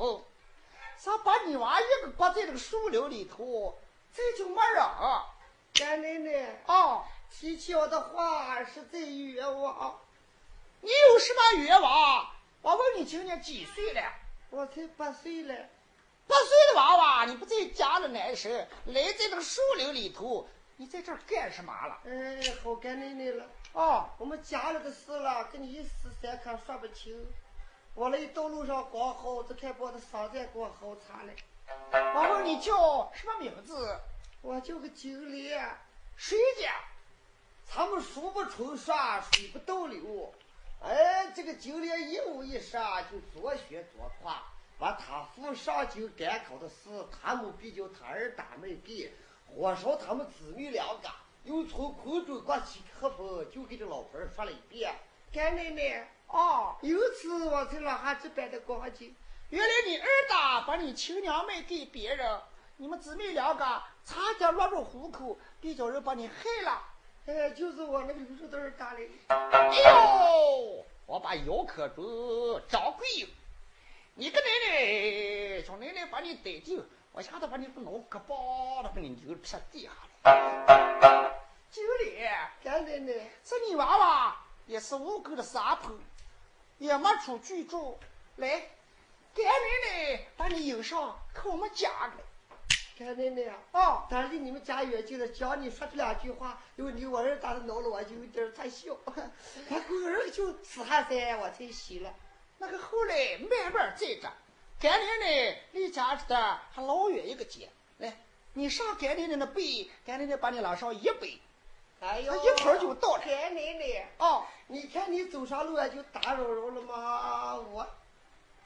[0.99, 3.79] 咋把你娃一个搁在这个树林里头，
[4.15, 4.85] 这就没人？
[5.75, 9.99] 干奶奶，啊，提起我的话是在冤枉。
[10.81, 12.31] 你有什么冤枉？
[12.63, 14.03] 我问你今年几岁了？
[14.51, 15.55] 我才八岁了。
[16.27, 22.01] 八岁的娃娃，你不在家里难受，来在这个树林里头，你在这儿干什么了？
[22.07, 23.47] 哎，好干奶奶了。
[23.73, 25.91] 哦，我们家里的事了，跟你一时
[26.23, 27.15] 三刻说不清。
[27.95, 31.33] 我来道路上刚好，只看把我的伤在给我好惨了。
[31.91, 33.99] 我问你叫什么名字？
[34.41, 35.69] 我叫个金莲。
[36.17, 36.73] 谁家？
[37.65, 40.33] 咱们数不冲刷，水不倒流。
[40.83, 44.43] 哎，这个金莲一五一十啊就左学左跨。
[44.79, 49.11] 把他父上京赶考的事，他母比较他儿大妹给，
[49.47, 51.09] 火烧他们姊妹两个
[51.45, 54.95] 又从空中刮起黑风，就给这老婆儿说了一遍
[55.33, 59.17] ：“干奶奶，哦，由此我才落下这般的光景。
[59.51, 62.41] 原来你二大把你亲娘卖给别人，
[62.79, 63.65] 你们姊妹两个
[64.05, 66.83] 差点落入虎口，别叫人把你害了。
[67.27, 69.01] 哎，就是我那个绿豆儿打的。
[69.29, 73.29] 哎呦，我把姚可主掌柜，
[74.15, 79.91] 你个奶奶，小奶奶把你逮住，我下头把你个脑壳包的，把你牛劈地下
[80.25, 81.33] 了。
[81.71, 82.19] 经理，
[82.65, 84.37] 干奶奶，这你娃娃
[84.67, 85.97] 也是五狗的撒泼，
[86.79, 87.97] 也没出去住，
[88.37, 88.71] 来，
[89.37, 92.13] 干奶奶把你迎上，可我们家来。
[92.99, 93.59] 干奶奶啊！
[93.73, 98.97] 哦，但是你们家远近的，叫你说这两句话，因为你我儿打的恼了，我就有点儿在笑。
[99.05, 102.15] 我 过儿就吃哈噻，我才洗了。
[102.57, 104.33] 那个后来慢慢再着，
[104.81, 107.69] 干奶奶离家这的还老远一个街。
[107.99, 108.17] 来，
[108.55, 111.39] 你上干奶奶那背，干奶奶把你拉上一背。
[112.01, 117.57] 哎呦，他一会儿就到了干奶奶，哦，你看你走上路啊，就打扰扰了吗？
[117.57, 117.87] 我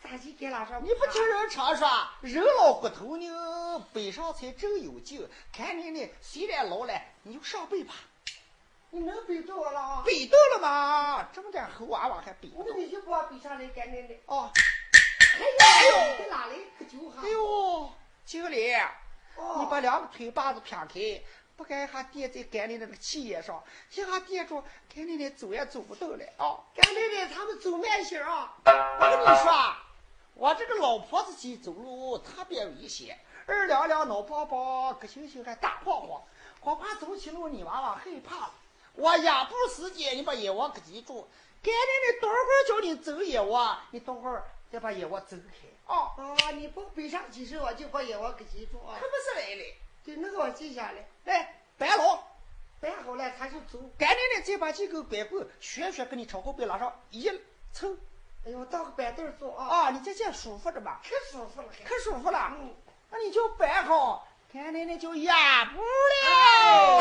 [0.03, 0.83] 咋就给拉上？
[0.83, 1.89] 你不听人常说，
[2.23, 3.33] 人老骨头硬，
[3.93, 5.29] 背上才真有劲。
[5.57, 7.95] 干奶奶虽然老了，你就上背吧。
[8.93, 10.03] 你能背着我了啊？
[10.05, 11.29] 背到了吗？
[11.33, 12.71] 这么点猴娃娃还背不到？
[12.71, 14.17] 那你就给我背上来，干奶奶。
[14.27, 14.51] 哦，
[15.39, 16.67] 哎呦，哎呦在哪里？
[16.77, 17.23] 可就哈。
[17.23, 17.93] 哎呦，
[18.25, 18.75] 经理，
[19.37, 21.23] 哦你把两个腿把子撇开，
[21.57, 24.61] 不该还垫在干奶奶那个气眼上，一下垫住，
[24.93, 26.59] 干奶奶走也走不动了啊！
[26.75, 28.57] 干奶奶他们走慢些啊。
[28.65, 29.77] 我跟你说，
[30.35, 36.23] 我这个老婆子去走路特别危险，二两两脑包包，个星星还大晃晃，
[36.61, 38.55] 恐怕走起路你娃娃害怕了。
[38.95, 41.29] 我压步时间，你把眼窝给记住，
[41.63, 46.15] 干奶奶等会儿叫你走眼窝，你等会儿再把眼窝走开啊！
[46.17, 49.07] 啊，你不背上几声，我就把眼窝给记住啊可。
[49.07, 49.65] 不是来了，
[50.05, 51.07] 对，那个我记下来。
[51.25, 52.19] 来白龙。
[52.81, 53.79] 摆好了，他就走。
[53.99, 57.31] 赶奶奶再把几根拐棍旋旋给你朝后背拉上一
[57.75, 57.99] 撑
[58.47, 61.01] 哎呦，到个板凳坐啊，啊，你这这舒服着吧？
[61.05, 61.69] 可舒服了。
[61.85, 62.51] 可舒服了。
[62.53, 62.75] 嗯，
[63.11, 67.01] 那你就摆好，看奶奶就压不了。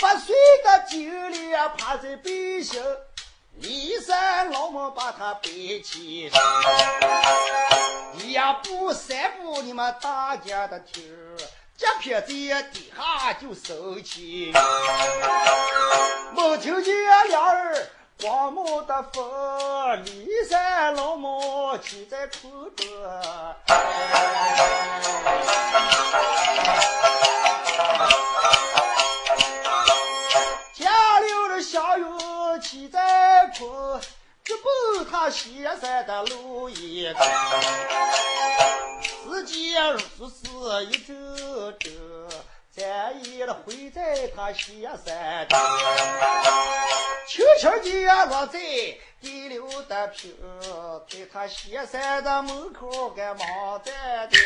[0.00, 2.80] 八岁的精灵趴在背上，
[3.68, 6.40] 骊山老母把他背起身。
[8.18, 11.36] 一步三步，你们大家的听儿，
[11.76, 14.54] 这撇在底下就收起。
[16.34, 16.94] 没听见
[17.28, 17.90] 两人
[18.22, 19.22] 光目的风，
[20.02, 22.86] 骊山老母骑在空中。
[35.20, 37.26] 他西山的路一个。
[39.24, 39.98] 四季如
[40.28, 41.90] 是一周周，
[42.70, 45.58] 咱也回在他西山的。
[47.26, 48.60] 轻轻地落在
[49.20, 50.32] 第六的平，
[51.08, 54.38] 在他西山的门口干忙在的。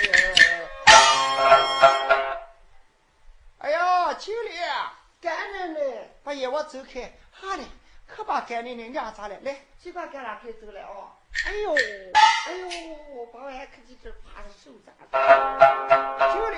[3.59, 4.53] 哎呀，经理，
[5.21, 5.79] 干奶奶，
[6.25, 7.63] 把眼窝走开，好嘞，
[8.15, 9.41] 可把干奶奶撵咋了？
[9.41, 11.17] 来，去把干哪可以走了啊？
[11.47, 12.69] 哎呦，哎呦，
[13.15, 16.33] 我把我还可几只爬着手咋的？
[16.33, 16.57] 经理，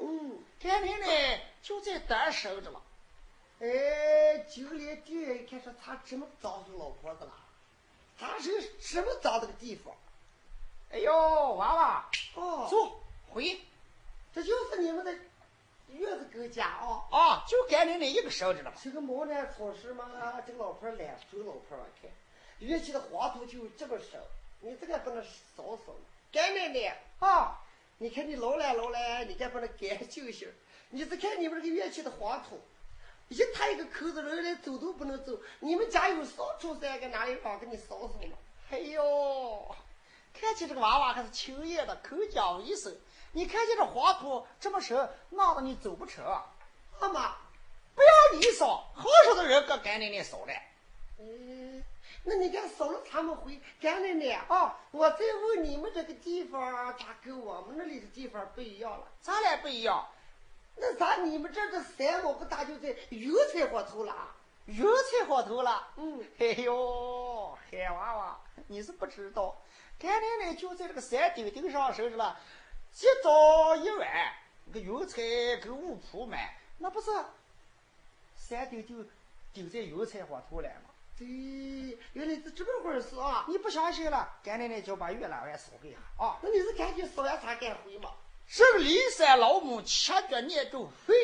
[0.00, 2.80] 嗯，干奶奶就在单守着了。
[3.58, 7.32] 哎，经理第一看说他怎么找着老婆子了？
[8.16, 9.92] 他是什么找这个地方？
[10.92, 13.60] 哎呦，娃娃，哦，走回
[14.32, 15.12] 这就是你们的
[15.88, 17.04] 院子狗家啊。
[17.10, 18.76] 啊，就干奶奶一个守着了嘛。
[18.82, 22.10] 这个毛呢草时嘛，这个老婆儿懒，走老婆儿我看，
[22.58, 24.18] 乐器的黄土就这么少，
[24.60, 26.00] 你这个不能少扫了。
[26.32, 27.60] 干奶奶啊，
[27.98, 30.52] 你看你老来老来，你该把它干净些儿。
[30.90, 32.60] 你再看你们这个乐器的黄土，
[33.28, 35.40] 一踏一个口子，人连走都不能走。
[35.60, 38.36] 你们家有扫帚噻，搁，哪里放给你扫扫嘛？
[38.70, 39.74] 哎呦，
[40.32, 42.96] 看起这个娃娃还是轻业的，口讲卫生。
[43.34, 46.24] 你看见这黄土这么深，闹得你走不成。
[47.00, 47.34] 阿妈，
[47.96, 50.52] 不要你扫，好少的人搁干奶奶扫了。
[51.18, 51.82] 嗯，
[52.22, 59.08] 那你看扫了他们回，干奶奶啊，我再问你们这个地方咋跟我们那里的地方不一样了？
[59.20, 60.08] 咱俩不一样，
[60.76, 64.32] 那咋你们这儿的三毛个大就在油菜花头了啊？
[64.66, 65.88] 油菜好头了。
[65.96, 69.60] 嗯，哎呦，海娃娃，你是不知道，
[69.98, 72.38] 干奶奶就在这个山顶顶上守着了，
[73.00, 74.32] 一早一晚，
[74.66, 75.20] 那个油菜
[75.62, 76.38] 跟五铺满，
[76.78, 77.10] 那不是
[78.36, 79.04] 三丢就
[79.52, 80.90] 丢在油菜花头了嘛。
[81.18, 81.26] 对，
[82.12, 83.44] 原来是这么回事啊！
[83.48, 86.38] 你不相信了，干奶奶就把月兰丸烧给他啊。
[86.42, 88.10] 那你是赶紧烧完啥赶回嘛？
[88.48, 91.14] 这个骊山老母切着念咒飞，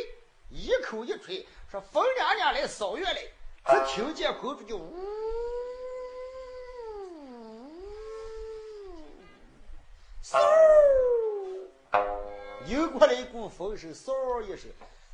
[0.49, 3.23] 一口一吹，说风娘娘来扫月来。
[3.66, 4.97] 只听见空中就呜，
[10.25, 10.39] 嗖，
[12.67, 14.71] 又过来一股风声，嗖一声。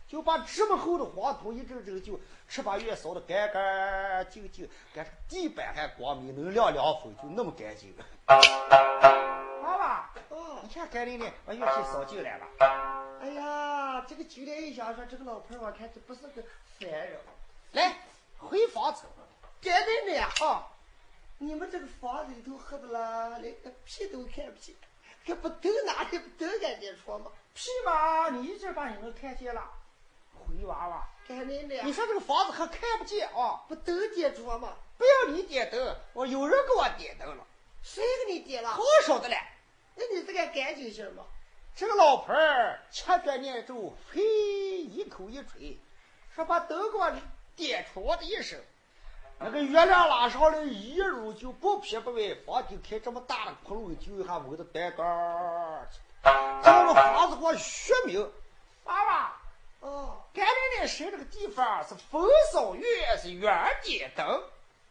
[0.09, 7.93] 就把这么厚的黄土一阵阵就吃把月烧的干干净净，干地板还光明，能凉凉风，就那么干净。
[8.29, 12.47] 娃娃，哦，你看干奶奶把月气烧进来了。
[13.21, 16.43] 哎呀，这个酒店一想说，这个老婆我看这不是个
[16.79, 17.19] 凡人。
[17.73, 17.97] 来，
[18.39, 19.03] 回房子。
[19.61, 20.69] 干奶奶啊，
[21.39, 24.73] 你们这个房子里头黑的啦，连个屁都看不见，
[25.27, 27.33] 还不都哪里不都敢进床吗？
[27.53, 29.61] 屁嘛，你一直把你们看见了。
[30.33, 33.65] 灰娃娃，干奶奶，你说这个房子还看不见啊？
[33.67, 34.77] 不都点着吗？
[34.97, 37.45] 不要你点灯，我有人给我点灯了。
[37.83, 38.69] 谁给你点了？
[38.69, 39.37] 好少的嘞。
[39.97, 41.25] 那你这个干净些吗？
[41.75, 45.77] 这个老婆儿掐着念咒，嘿，一口一吹，
[46.35, 47.13] 说把灯给我
[47.57, 48.61] 点出我的一声。
[49.39, 54.97] 那个月亮拉上来，一路就不偏不歪，房顶开这么大的窟窿，就一下闻的呆呆
[56.65, 58.33] 这个房子给我学明，
[58.85, 59.33] 娃娃。
[59.81, 62.87] 哦，干奶奶生这个地方是风扫月，
[63.21, 64.43] 是圆点灯。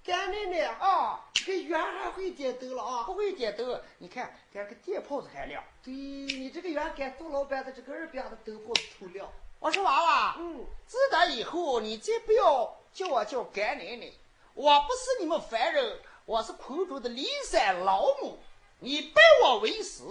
[0.04, 3.04] 干奶奶啊，这个圆还会点灯了啊？
[3.04, 5.64] 不会点灯，你看，连个电炮子还亮。
[5.84, 9.28] 对你这个圆干杜老板的这个二边的灯泡子透亮。
[9.60, 14.12] 我说娃娃，嗯，自打以后你再不要叫我叫干奶奶，
[14.56, 18.40] 我不是你们凡人，我是空中的骊山老母。
[18.80, 20.02] 你拜我为师，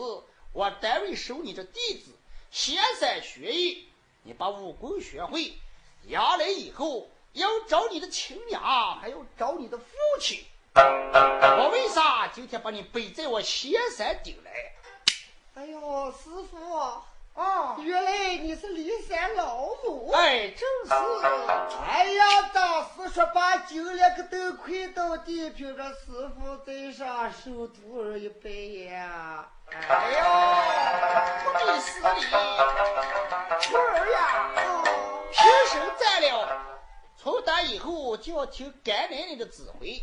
[0.53, 2.11] 我单位收你这弟子，
[2.51, 3.89] 仙山学艺。
[4.23, 5.55] 你把武功学会，
[6.11, 9.87] 将来以后要找你的亲娘，还要找你的父
[10.21, 10.45] 亲。
[10.75, 14.53] 我为啥今天把你背在我仙山顶来？
[15.55, 17.03] 哎呦，师傅
[17.35, 20.13] 啊，原来你是骊山老母。
[20.13, 20.93] 哎，正是。
[21.85, 28.49] 哎呀，当时说把酒两个都亏到地，凭着师傅在上受徒儿一拜
[28.89, 29.49] 呀。
[29.69, 30.25] 哎呦，
[31.45, 32.21] 不必死礼，
[33.63, 34.53] 徒儿呀，
[35.33, 36.81] 平生占了，
[37.17, 40.01] 从打以后就要听干奶奶的指挥。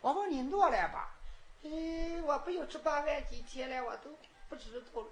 [0.00, 1.10] 我问你诺来吧？
[1.64, 1.70] 哎，
[2.24, 4.10] 我不有这八万几天了，我都
[4.48, 5.08] 不知道了。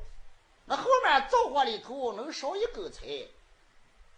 [0.70, 3.26] 那后面灶火里头能烧一根柴，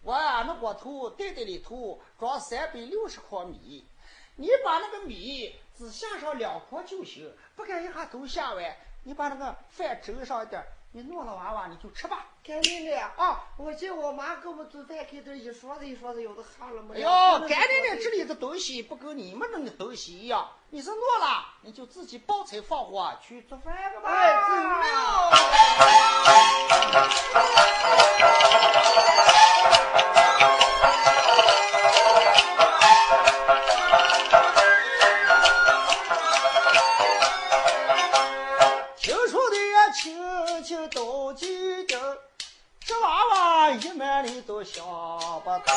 [0.03, 3.83] 我啊那锅头袋袋里头装三百六十筐米，
[4.35, 8.77] 你把那个米只下上两筐就行，不敢一下都下完。
[9.03, 10.63] 你把那个饭蒸上一点，
[10.95, 12.27] 你弄了娃娃你就吃吧。
[12.43, 16.95] 干奶奶啊，我见我妈给我们做饭开头一勺子一勺子有的哈了没。
[16.95, 17.07] 哎呦，
[17.47, 24.11] 干奶奶这里的东西不跟你们那的东西一样，你是弄了，你就自己抱菜放火去做饭了吧。
[24.11, 24.37] 哎，
[29.17, 29.22] 听
[40.03, 40.13] 亲
[40.65, 42.17] 戚都记得，
[42.81, 45.73] 这娃娃一满里都想不通。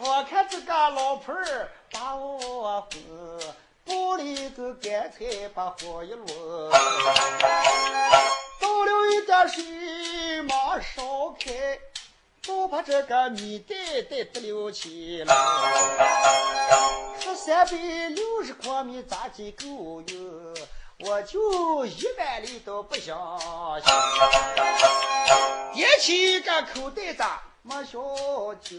[0.00, 6.70] 我看这个老婆儿把我哄，包里头干脆把火一抡，
[8.58, 9.10] 倒了。
[9.10, 11.78] 一点水，忙烧开，
[12.46, 13.74] 都把这个米袋
[14.08, 15.34] 袋得溜起来。
[17.20, 17.72] 说三百
[18.08, 20.54] 六十筐米咋几够用？
[21.06, 23.16] 我就一碗里都不相
[23.80, 23.94] 信。
[25.72, 27.22] 点起一个口袋子，
[27.62, 28.00] 没小
[28.56, 28.76] 酒，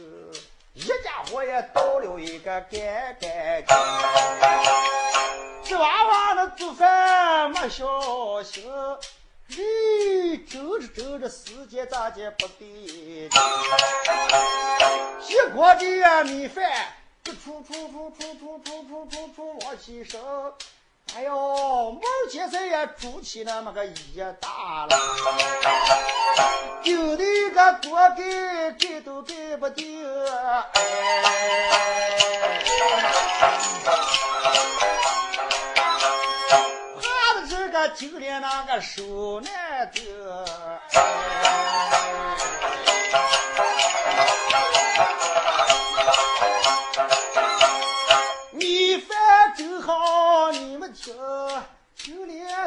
[0.74, 3.74] 一家伙也倒了一个干干净。
[5.64, 8.70] 这娃娃那做饭没小心，
[9.52, 13.40] 咦，蒸着蒸着时间咋就不对劲？
[15.30, 16.70] 一锅的米饭，
[17.24, 17.32] 出
[17.64, 20.20] 出出出出出出出出往起升。
[21.16, 22.02] 哎呦，毛
[22.32, 23.94] 先生也煮起那么个一
[24.40, 24.98] 大了，
[26.84, 30.06] 丢的一个锅盖盖都盖不定。
[37.02, 40.46] 怕的这个就连那个手难得。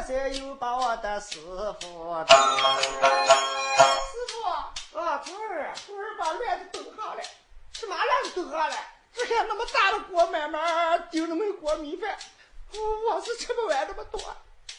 [0.02, 1.38] 山又把我的师
[1.80, 2.36] 傅打。
[2.76, 2.88] 师
[4.28, 7.22] 傅，啊，徒儿，徒儿把乱子炖好了。
[7.72, 7.96] 什么？
[8.34, 8.76] 走下来。
[9.14, 12.16] 只看那么大的锅，慢慢丢那么一锅米饭，
[12.72, 14.18] 我是吃不完那么多。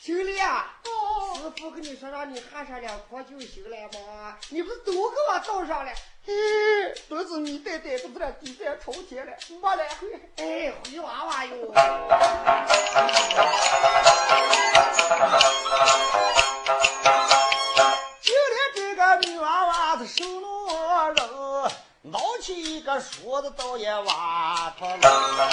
[0.03, 4.35] 经理啊，哦，师傅跟你说让你焊上两颗就行了嘛？
[4.49, 5.91] 你不是都给我倒上了？
[6.25, 6.33] 嘿，
[7.07, 9.31] 都是米袋袋子不然地在抽天了，
[9.61, 10.09] 没来回。
[10.35, 11.55] 哎，灰娃娃哟！
[18.21, 20.67] 就连这个女娃娃子手弄
[21.13, 21.71] 肉，
[22.11, 25.49] 捞起一个梳子倒也挖脱了，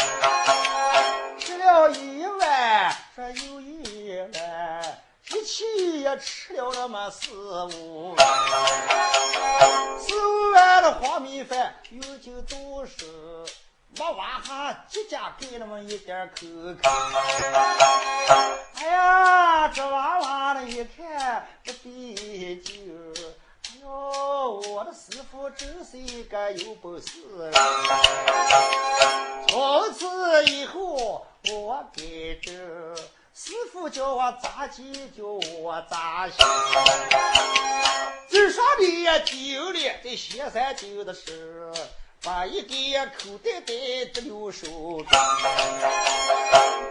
[1.38, 3.79] 吃了一碗说有一碗，
[5.50, 7.32] 气也吃了那么四
[7.74, 8.26] 五碗，
[9.98, 13.04] 四五碗的黄米饭有酒都是。
[13.98, 16.46] 没挖下几家给那么一点口
[16.80, 16.88] 口。
[18.76, 23.12] 哎呀，这娃娃的一看不对劲
[23.66, 27.52] 哎呦，我的师傅真是一个有本事人。
[29.48, 32.52] 从此以后，我给这
[33.34, 36.34] 师傅叫我咋记就我咋写。
[38.28, 41.72] 这上的呀，经历在歇山丢的事。
[42.22, 43.72] 把一个口袋袋
[44.12, 45.06] 的留手中，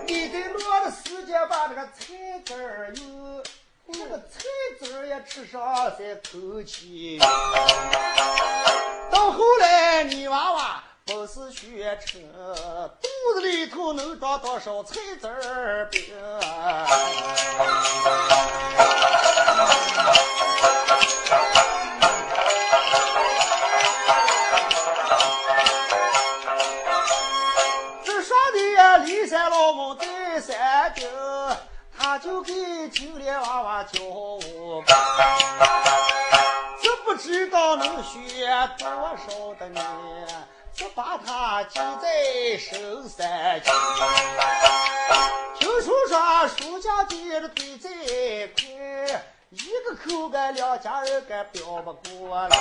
[0.07, 3.43] 你在落的时间把那个菜籽儿有，
[3.85, 4.39] 那个菜
[4.79, 5.61] 籽儿也吃上
[5.99, 7.19] 再口气。
[9.11, 12.19] 到后来你娃娃不是学车，
[13.01, 16.03] 肚子里头能装多少菜籽儿饼？
[29.05, 30.05] 骊山老母在
[30.39, 31.07] 山顶，
[31.97, 32.53] 他就给
[32.89, 34.85] 金莲娃娃教武功，
[36.81, 39.83] 只不知道能学多少的年，
[40.79, 43.73] 只把他记在深山间。
[45.59, 47.89] 听说说书家弟的腿再
[48.55, 48.63] 快，
[49.49, 52.57] 一个口干两家人干飙不过来。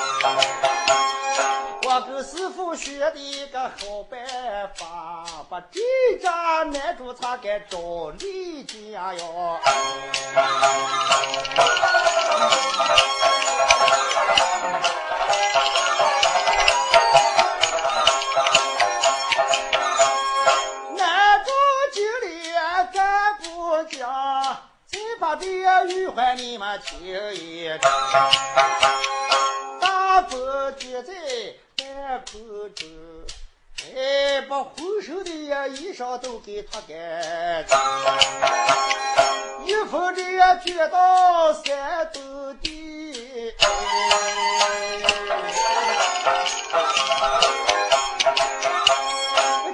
[1.84, 4.18] 我跟师傅学的一个好办
[4.74, 5.80] 法，把这
[6.20, 9.60] 张男主擦给找李家哟。
[26.18, 26.98] 玉环你们听
[27.32, 27.80] 一听。
[29.80, 31.12] 大风卷在。
[31.76, 32.88] 半空中，
[33.94, 37.78] 哎，把浑身的衣裳都给他干净，
[39.64, 43.54] 一风的也卷到山头地，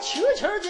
[0.02, 0.68] 轻轻的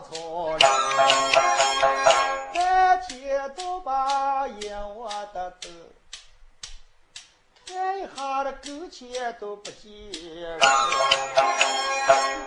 [0.00, 0.64] 荒草里，
[2.54, 5.70] 半天都把眼窝的瞪，
[7.66, 10.66] 看一下的跟前都不见了，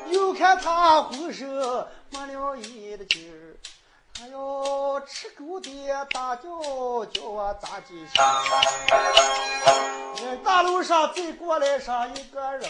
[0.10, 1.48] 又看他浑身
[2.10, 3.56] 没了一的劲儿，
[4.14, 5.70] 他要吃狗的
[6.12, 8.14] 大叫叫我咋记性？
[10.44, 12.70] 大路上再过来上一个人。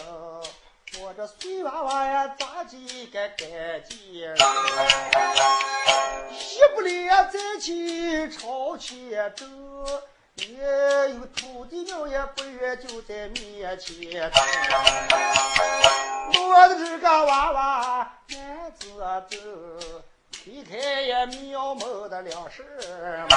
[1.00, 3.48] 我这碎娃娃呀，咋几个干
[3.88, 3.98] 净？
[6.30, 9.44] 一不离呀，再去朝前走，
[10.36, 10.46] 也
[11.14, 14.30] 有土地庙也不远，就在面前。
[16.36, 18.88] 我的这个娃娃男子
[19.28, 19.36] 走，
[20.44, 22.66] 推开也妙目的两身
[23.30, 23.36] 嘛。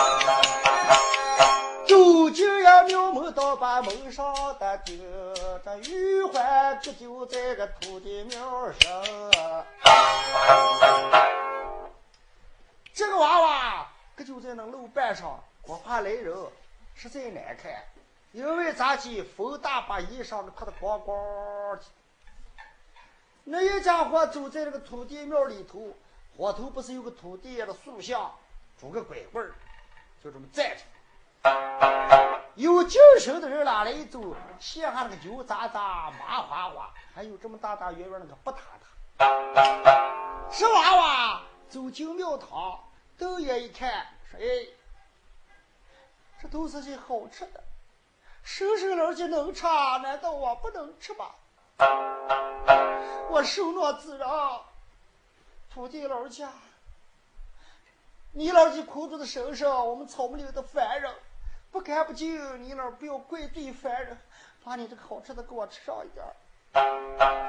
[1.87, 4.99] 走进呀庙门，到把门上的钉，
[5.63, 9.03] 这玉环可就在个土地庙上。
[12.93, 13.87] 这个娃娃
[14.17, 16.35] 可就在那路板上，我怕来人，
[16.93, 17.71] 实在难看。
[18.33, 21.17] 因为咱去风大，把衣裳给拍得光光
[21.77, 21.83] 的。
[23.45, 25.93] 那一家伙走在那个土地庙里头，
[26.37, 28.31] 火头不是有个土地爷的塑像，
[28.79, 29.55] 拄个拐棍儿，
[30.23, 30.83] 就这么站着。
[32.53, 38.85] 有精神的人哪来一走，鞋下那个油渣渣、麻花花，还有这么大大圆圆那个不塌塌。
[40.51, 42.83] 这娃娃走进庙堂，
[43.17, 44.45] 瞪眼一看，说：“哎，
[46.39, 47.63] 这都是些好吃的，
[48.43, 49.65] 生生冷就能吃，
[50.03, 51.25] 难道我不能吃吗？”
[53.29, 54.65] 我受诺自饶，
[55.77, 56.49] 土地老家，
[58.31, 61.13] 你老的苦主的身上，我们草木里的凡人，
[61.71, 64.17] 不干不净，你老不要怪罪凡人，
[64.63, 66.25] 把你这个好吃的给我吃上一点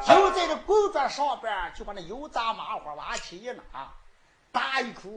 [0.06, 3.90] 就在这工桌上边，就把那油炸麻花往起一拿，
[4.52, 5.08] 大一口，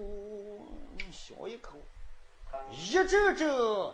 [1.11, 1.73] 小一口，
[2.71, 3.93] 一阵阵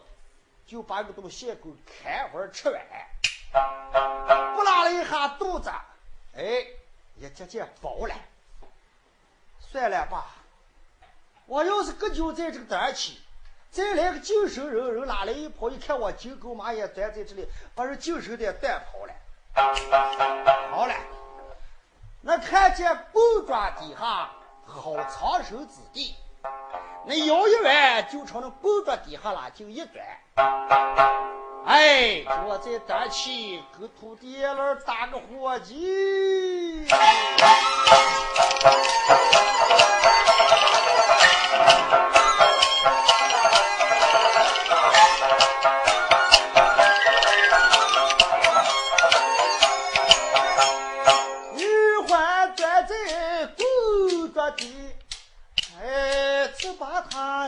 [0.68, 2.80] 就把这个东西给开会吃完，
[4.56, 5.72] 不拉了一下肚子。
[6.36, 6.68] 哎，
[7.16, 8.14] 也渐渐饱了。
[9.72, 10.26] 算了吧，
[11.46, 13.20] 我要是搁就在这个单起，
[13.70, 17.46] 再来个精神人人拉来一跑，一看我金狗马也钻在这里，
[17.76, 19.14] 把人精神的带跑了。
[20.72, 20.94] 好了，
[22.22, 24.30] 那看见蹦爪底下
[24.66, 26.16] 好藏身之地，
[27.06, 30.06] 那摇一弯就朝那蹦爪底下啦，就一钻。
[31.66, 36.88] 哎，我在单起跟土地老打个伙计。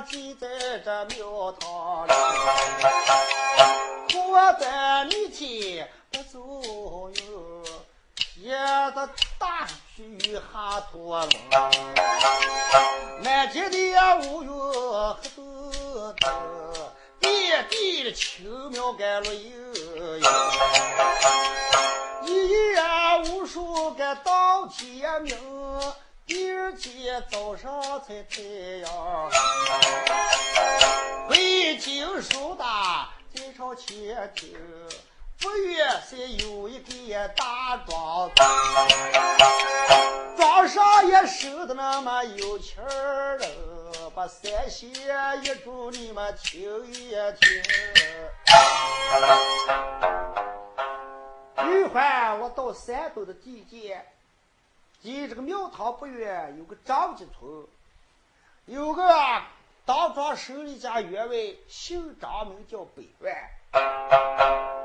[0.02, 0.48] 记在
[0.80, 2.12] 这庙堂里。
[4.16, 6.40] 我在你天不走
[7.10, 7.64] 哟，
[8.38, 11.32] 也得大举哈托龙，
[13.24, 13.78] 满街的
[14.28, 15.44] 乌云黑豆
[16.20, 16.28] 豆，
[17.20, 20.28] 遍地的青苗干绿油油，
[22.26, 22.82] 一夜
[23.30, 25.36] 无数个到天明，
[26.30, 28.40] 第二天早上才太
[28.84, 29.32] 阳，
[31.28, 33.10] 回京书大。
[33.34, 34.46] 在朝前头，
[35.40, 38.36] 不远是有一个大庄子，
[40.38, 44.88] 庄上也收的那么有钱儿了，把三弦
[45.42, 47.64] 一柱你们听一听。
[51.66, 54.06] 玉环，我到山东的地界，
[55.02, 57.68] 离这个庙堂不远，有个张家村，
[58.66, 59.04] 有个。
[59.86, 61.36] 当庄手里家员外
[61.68, 63.34] 姓张，名叫百万，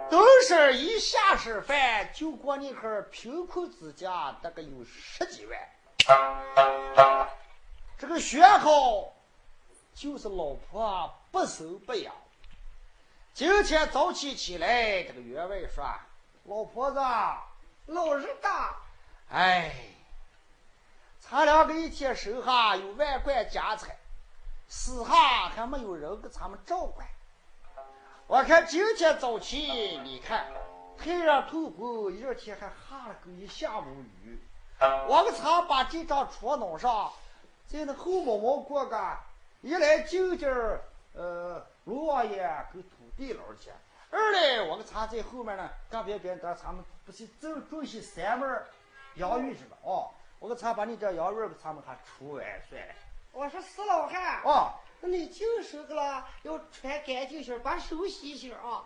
[0.09, 7.29] 都是一下是饭就过那会贫困之家，大概有十几万。
[7.99, 9.13] 这个学好，
[9.95, 12.15] 就是老婆不生不养。
[13.35, 15.85] 今天早起起来，这个员外说
[16.49, 16.99] ：“老婆子，
[17.93, 18.75] 老日大，
[19.29, 19.71] 哎，
[21.35, 23.97] 他两个一天手下有万贯家财。”
[24.71, 27.05] 私下还没有人给咱们照管。
[28.29, 30.47] 我看今天早起，你看
[30.97, 33.85] 太阳透光，一天还下了个一下午
[34.23, 34.39] 雨。
[35.09, 37.13] 我给他把这张床弄上，
[37.67, 39.17] 在那后门门过个，
[39.61, 40.49] 一来就近
[41.15, 42.39] 呃，卢王爷
[42.73, 43.73] 跟土地老家；
[44.11, 48.63] 二来我给他在后面呢，干别别的，咱们不是正种些三门
[49.17, 49.77] 洋芋是吧？
[49.83, 52.95] 哦，我给他把你这洋芋给他们还除完算了。
[53.33, 58.85] 我说死老汉啊，那你净手个了，要穿干净些，把手洗洗啊。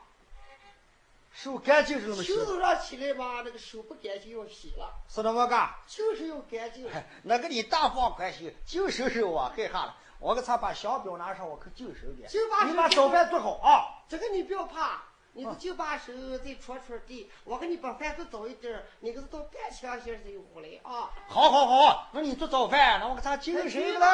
[1.30, 2.34] 手干净是怎么洗？
[2.44, 4.92] 早上起来吧，那个手不干净要洗了。
[5.08, 5.70] 是那么干？
[5.86, 6.88] 就是要干净。
[7.22, 9.96] 那个你大方宽心，净手手我害怕了。
[10.18, 12.28] 我给他把小表拿上，我可净手点。
[12.28, 14.02] 就把你把早饭做好啊。
[14.08, 15.02] 这个你不要怕。
[15.38, 21.10] 你就把手再戳戳地，我给你把饭做早一点，你可是到半天些才有回来啊！
[21.28, 24.08] 好，好，好，那你做早饭，那我给他精神来。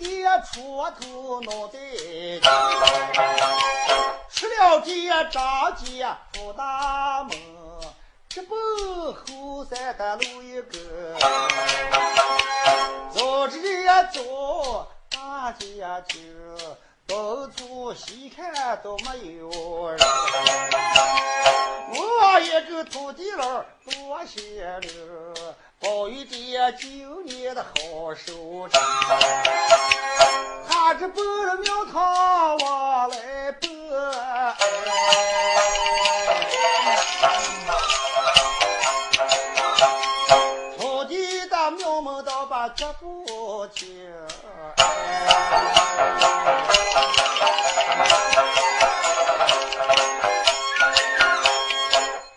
[0.00, 1.78] 把一个锄头脑袋
[4.30, 4.90] 吃了这
[5.30, 7.38] 张家福大门，
[8.28, 8.54] 这不
[9.12, 10.78] 后山的路一个，
[13.12, 13.58] 走着
[14.10, 16.18] 走，大街头，
[17.06, 19.04] 东处西看都没
[19.36, 19.98] 有人。
[21.92, 25.54] 我一个土地佬多些了。
[25.80, 28.78] 宝玉爹九年的好收成。
[30.68, 33.70] 他这拨了庙堂往来拨，
[40.78, 43.88] 朝地大庙门道把脚步停。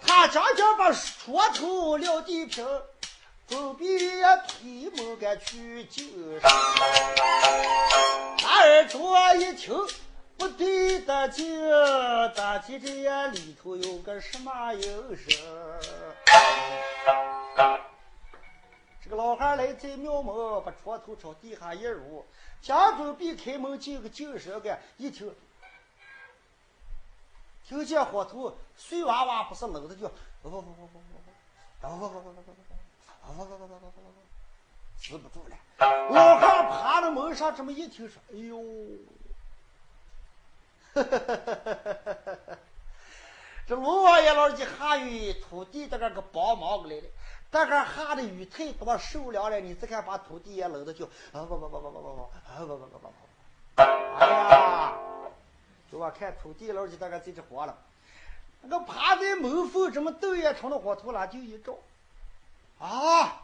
[0.07, 2.65] 他将将把锄头撂地平。
[3.47, 3.85] 准备
[4.47, 6.03] 推门赶去救
[6.39, 6.49] 上。
[8.41, 9.75] 那二桌一听
[10.37, 11.61] 不对的劲，
[12.35, 15.29] 大姐这里头有个什么有事？
[19.03, 22.25] 这个老汉来在庙门，把床头朝地下一入，
[22.61, 25.35] 将准备开门进个进神个，一听，
[27.67, 30.09] 听见火头碎娃娃不是冷的叫，
[30.41, 30.99] 不不不不不不
[31.81, 32.72] 不，不不不
[34.99, 35.55] 止不住了。
[36.11, 38.63] 老汉爬到门上，这么一听说，哎呦，
[43.67, 47.03] 这龙王爷老的下雨，土地在那个帮忙来了。
[47.51, 49.59] 大个下的雨太多，受凉了。
[49.59, 53.11] 你再看，把土地也冷的就啊不不不不不不不啊不不不不不！
[53.81, 54.93] 哎呀，
[55.91, 57.77] 就我看土地老就大概在这活了。
[58.61, 61.75] 那个趴在门缝，这么豆叶成了火头了就一照，
[62.83, 63.41] 啊！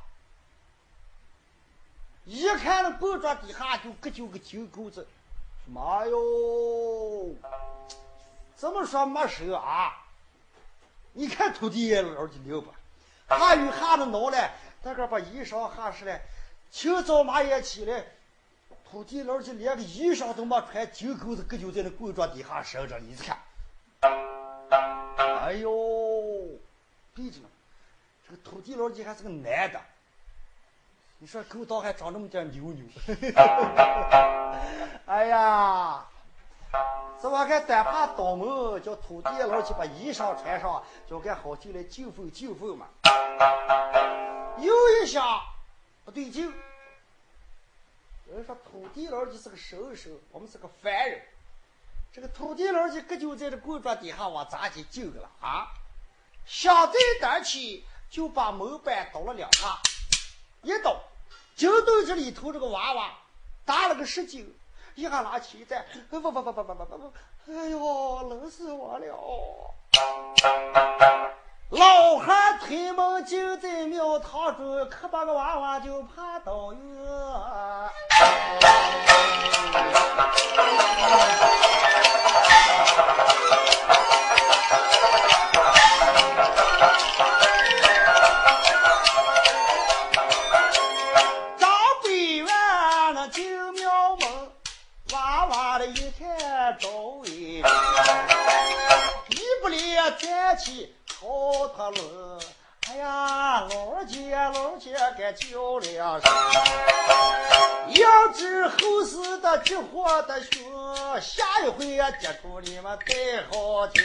[2.26, 5.08] 一看那棍状底下就个就个金钩子，
[5.66, 7.34] 妈哟！
[8.56, 10.06] 怎么说没事啊？
[11.14, 12.74] 你看土地爷老就牛吧？
[13.30, 14.52] 下雨下的闹了，
[14.84, 16.20] 大个把衣裳下湿了。
[16.70, 18.06] 清早马也起来，
[18.92, 23.00] 土地佬就连个衣裳都没穿，金钩子搁就在那棍桌底下生着。
[23.00, 23.40] 你看，
[25.40, 25.72] 哎呦，
[27.16, 27.48] 闭着呢，
[28.30, 29.82] 这个土地老几还是个男的。
[31.18, 32.86] 你说狗道还长这么点牛牛？
[35.08, 36.06] 哎呀！
[37.20, 42.86] 这我看单怕倒门，叫土地老几把衣裳穿上，叫干好进来进风进风嘛。
[44.60, 45.42] 又一想，
[46.06, 46.46] 不对劲。
[48.30, 51.20] 有人说土地老几是个神兽，我们是个凡人。
[52.14, 55.68] 这个土地老几搁就在这棍状底下往咱去救了啊！
[56.46, 59.78] 想在胆起，就把门板倒了两下，
[60.64, 60.98] 一倒，
[61.56, 63.12] 就对这里头这个娃娃
[63.66, 64.56] 打了个十斤。
[64.96, 67.14] 一下拿起在，不不不不不不不不，
[67.48, 69.74] 哎呦，冷死我了！
[71.70, 76.82] 老汉推门就在庙堂中，可把个娃娃就爬到院。
[100.56, 102.40] 起好他了，
[102.90, 106.32] 哎呀，老姐老姐该叫两声，
[107.96, 114.04] 要知后事的急火的凶，下一回呀接住你们再好听。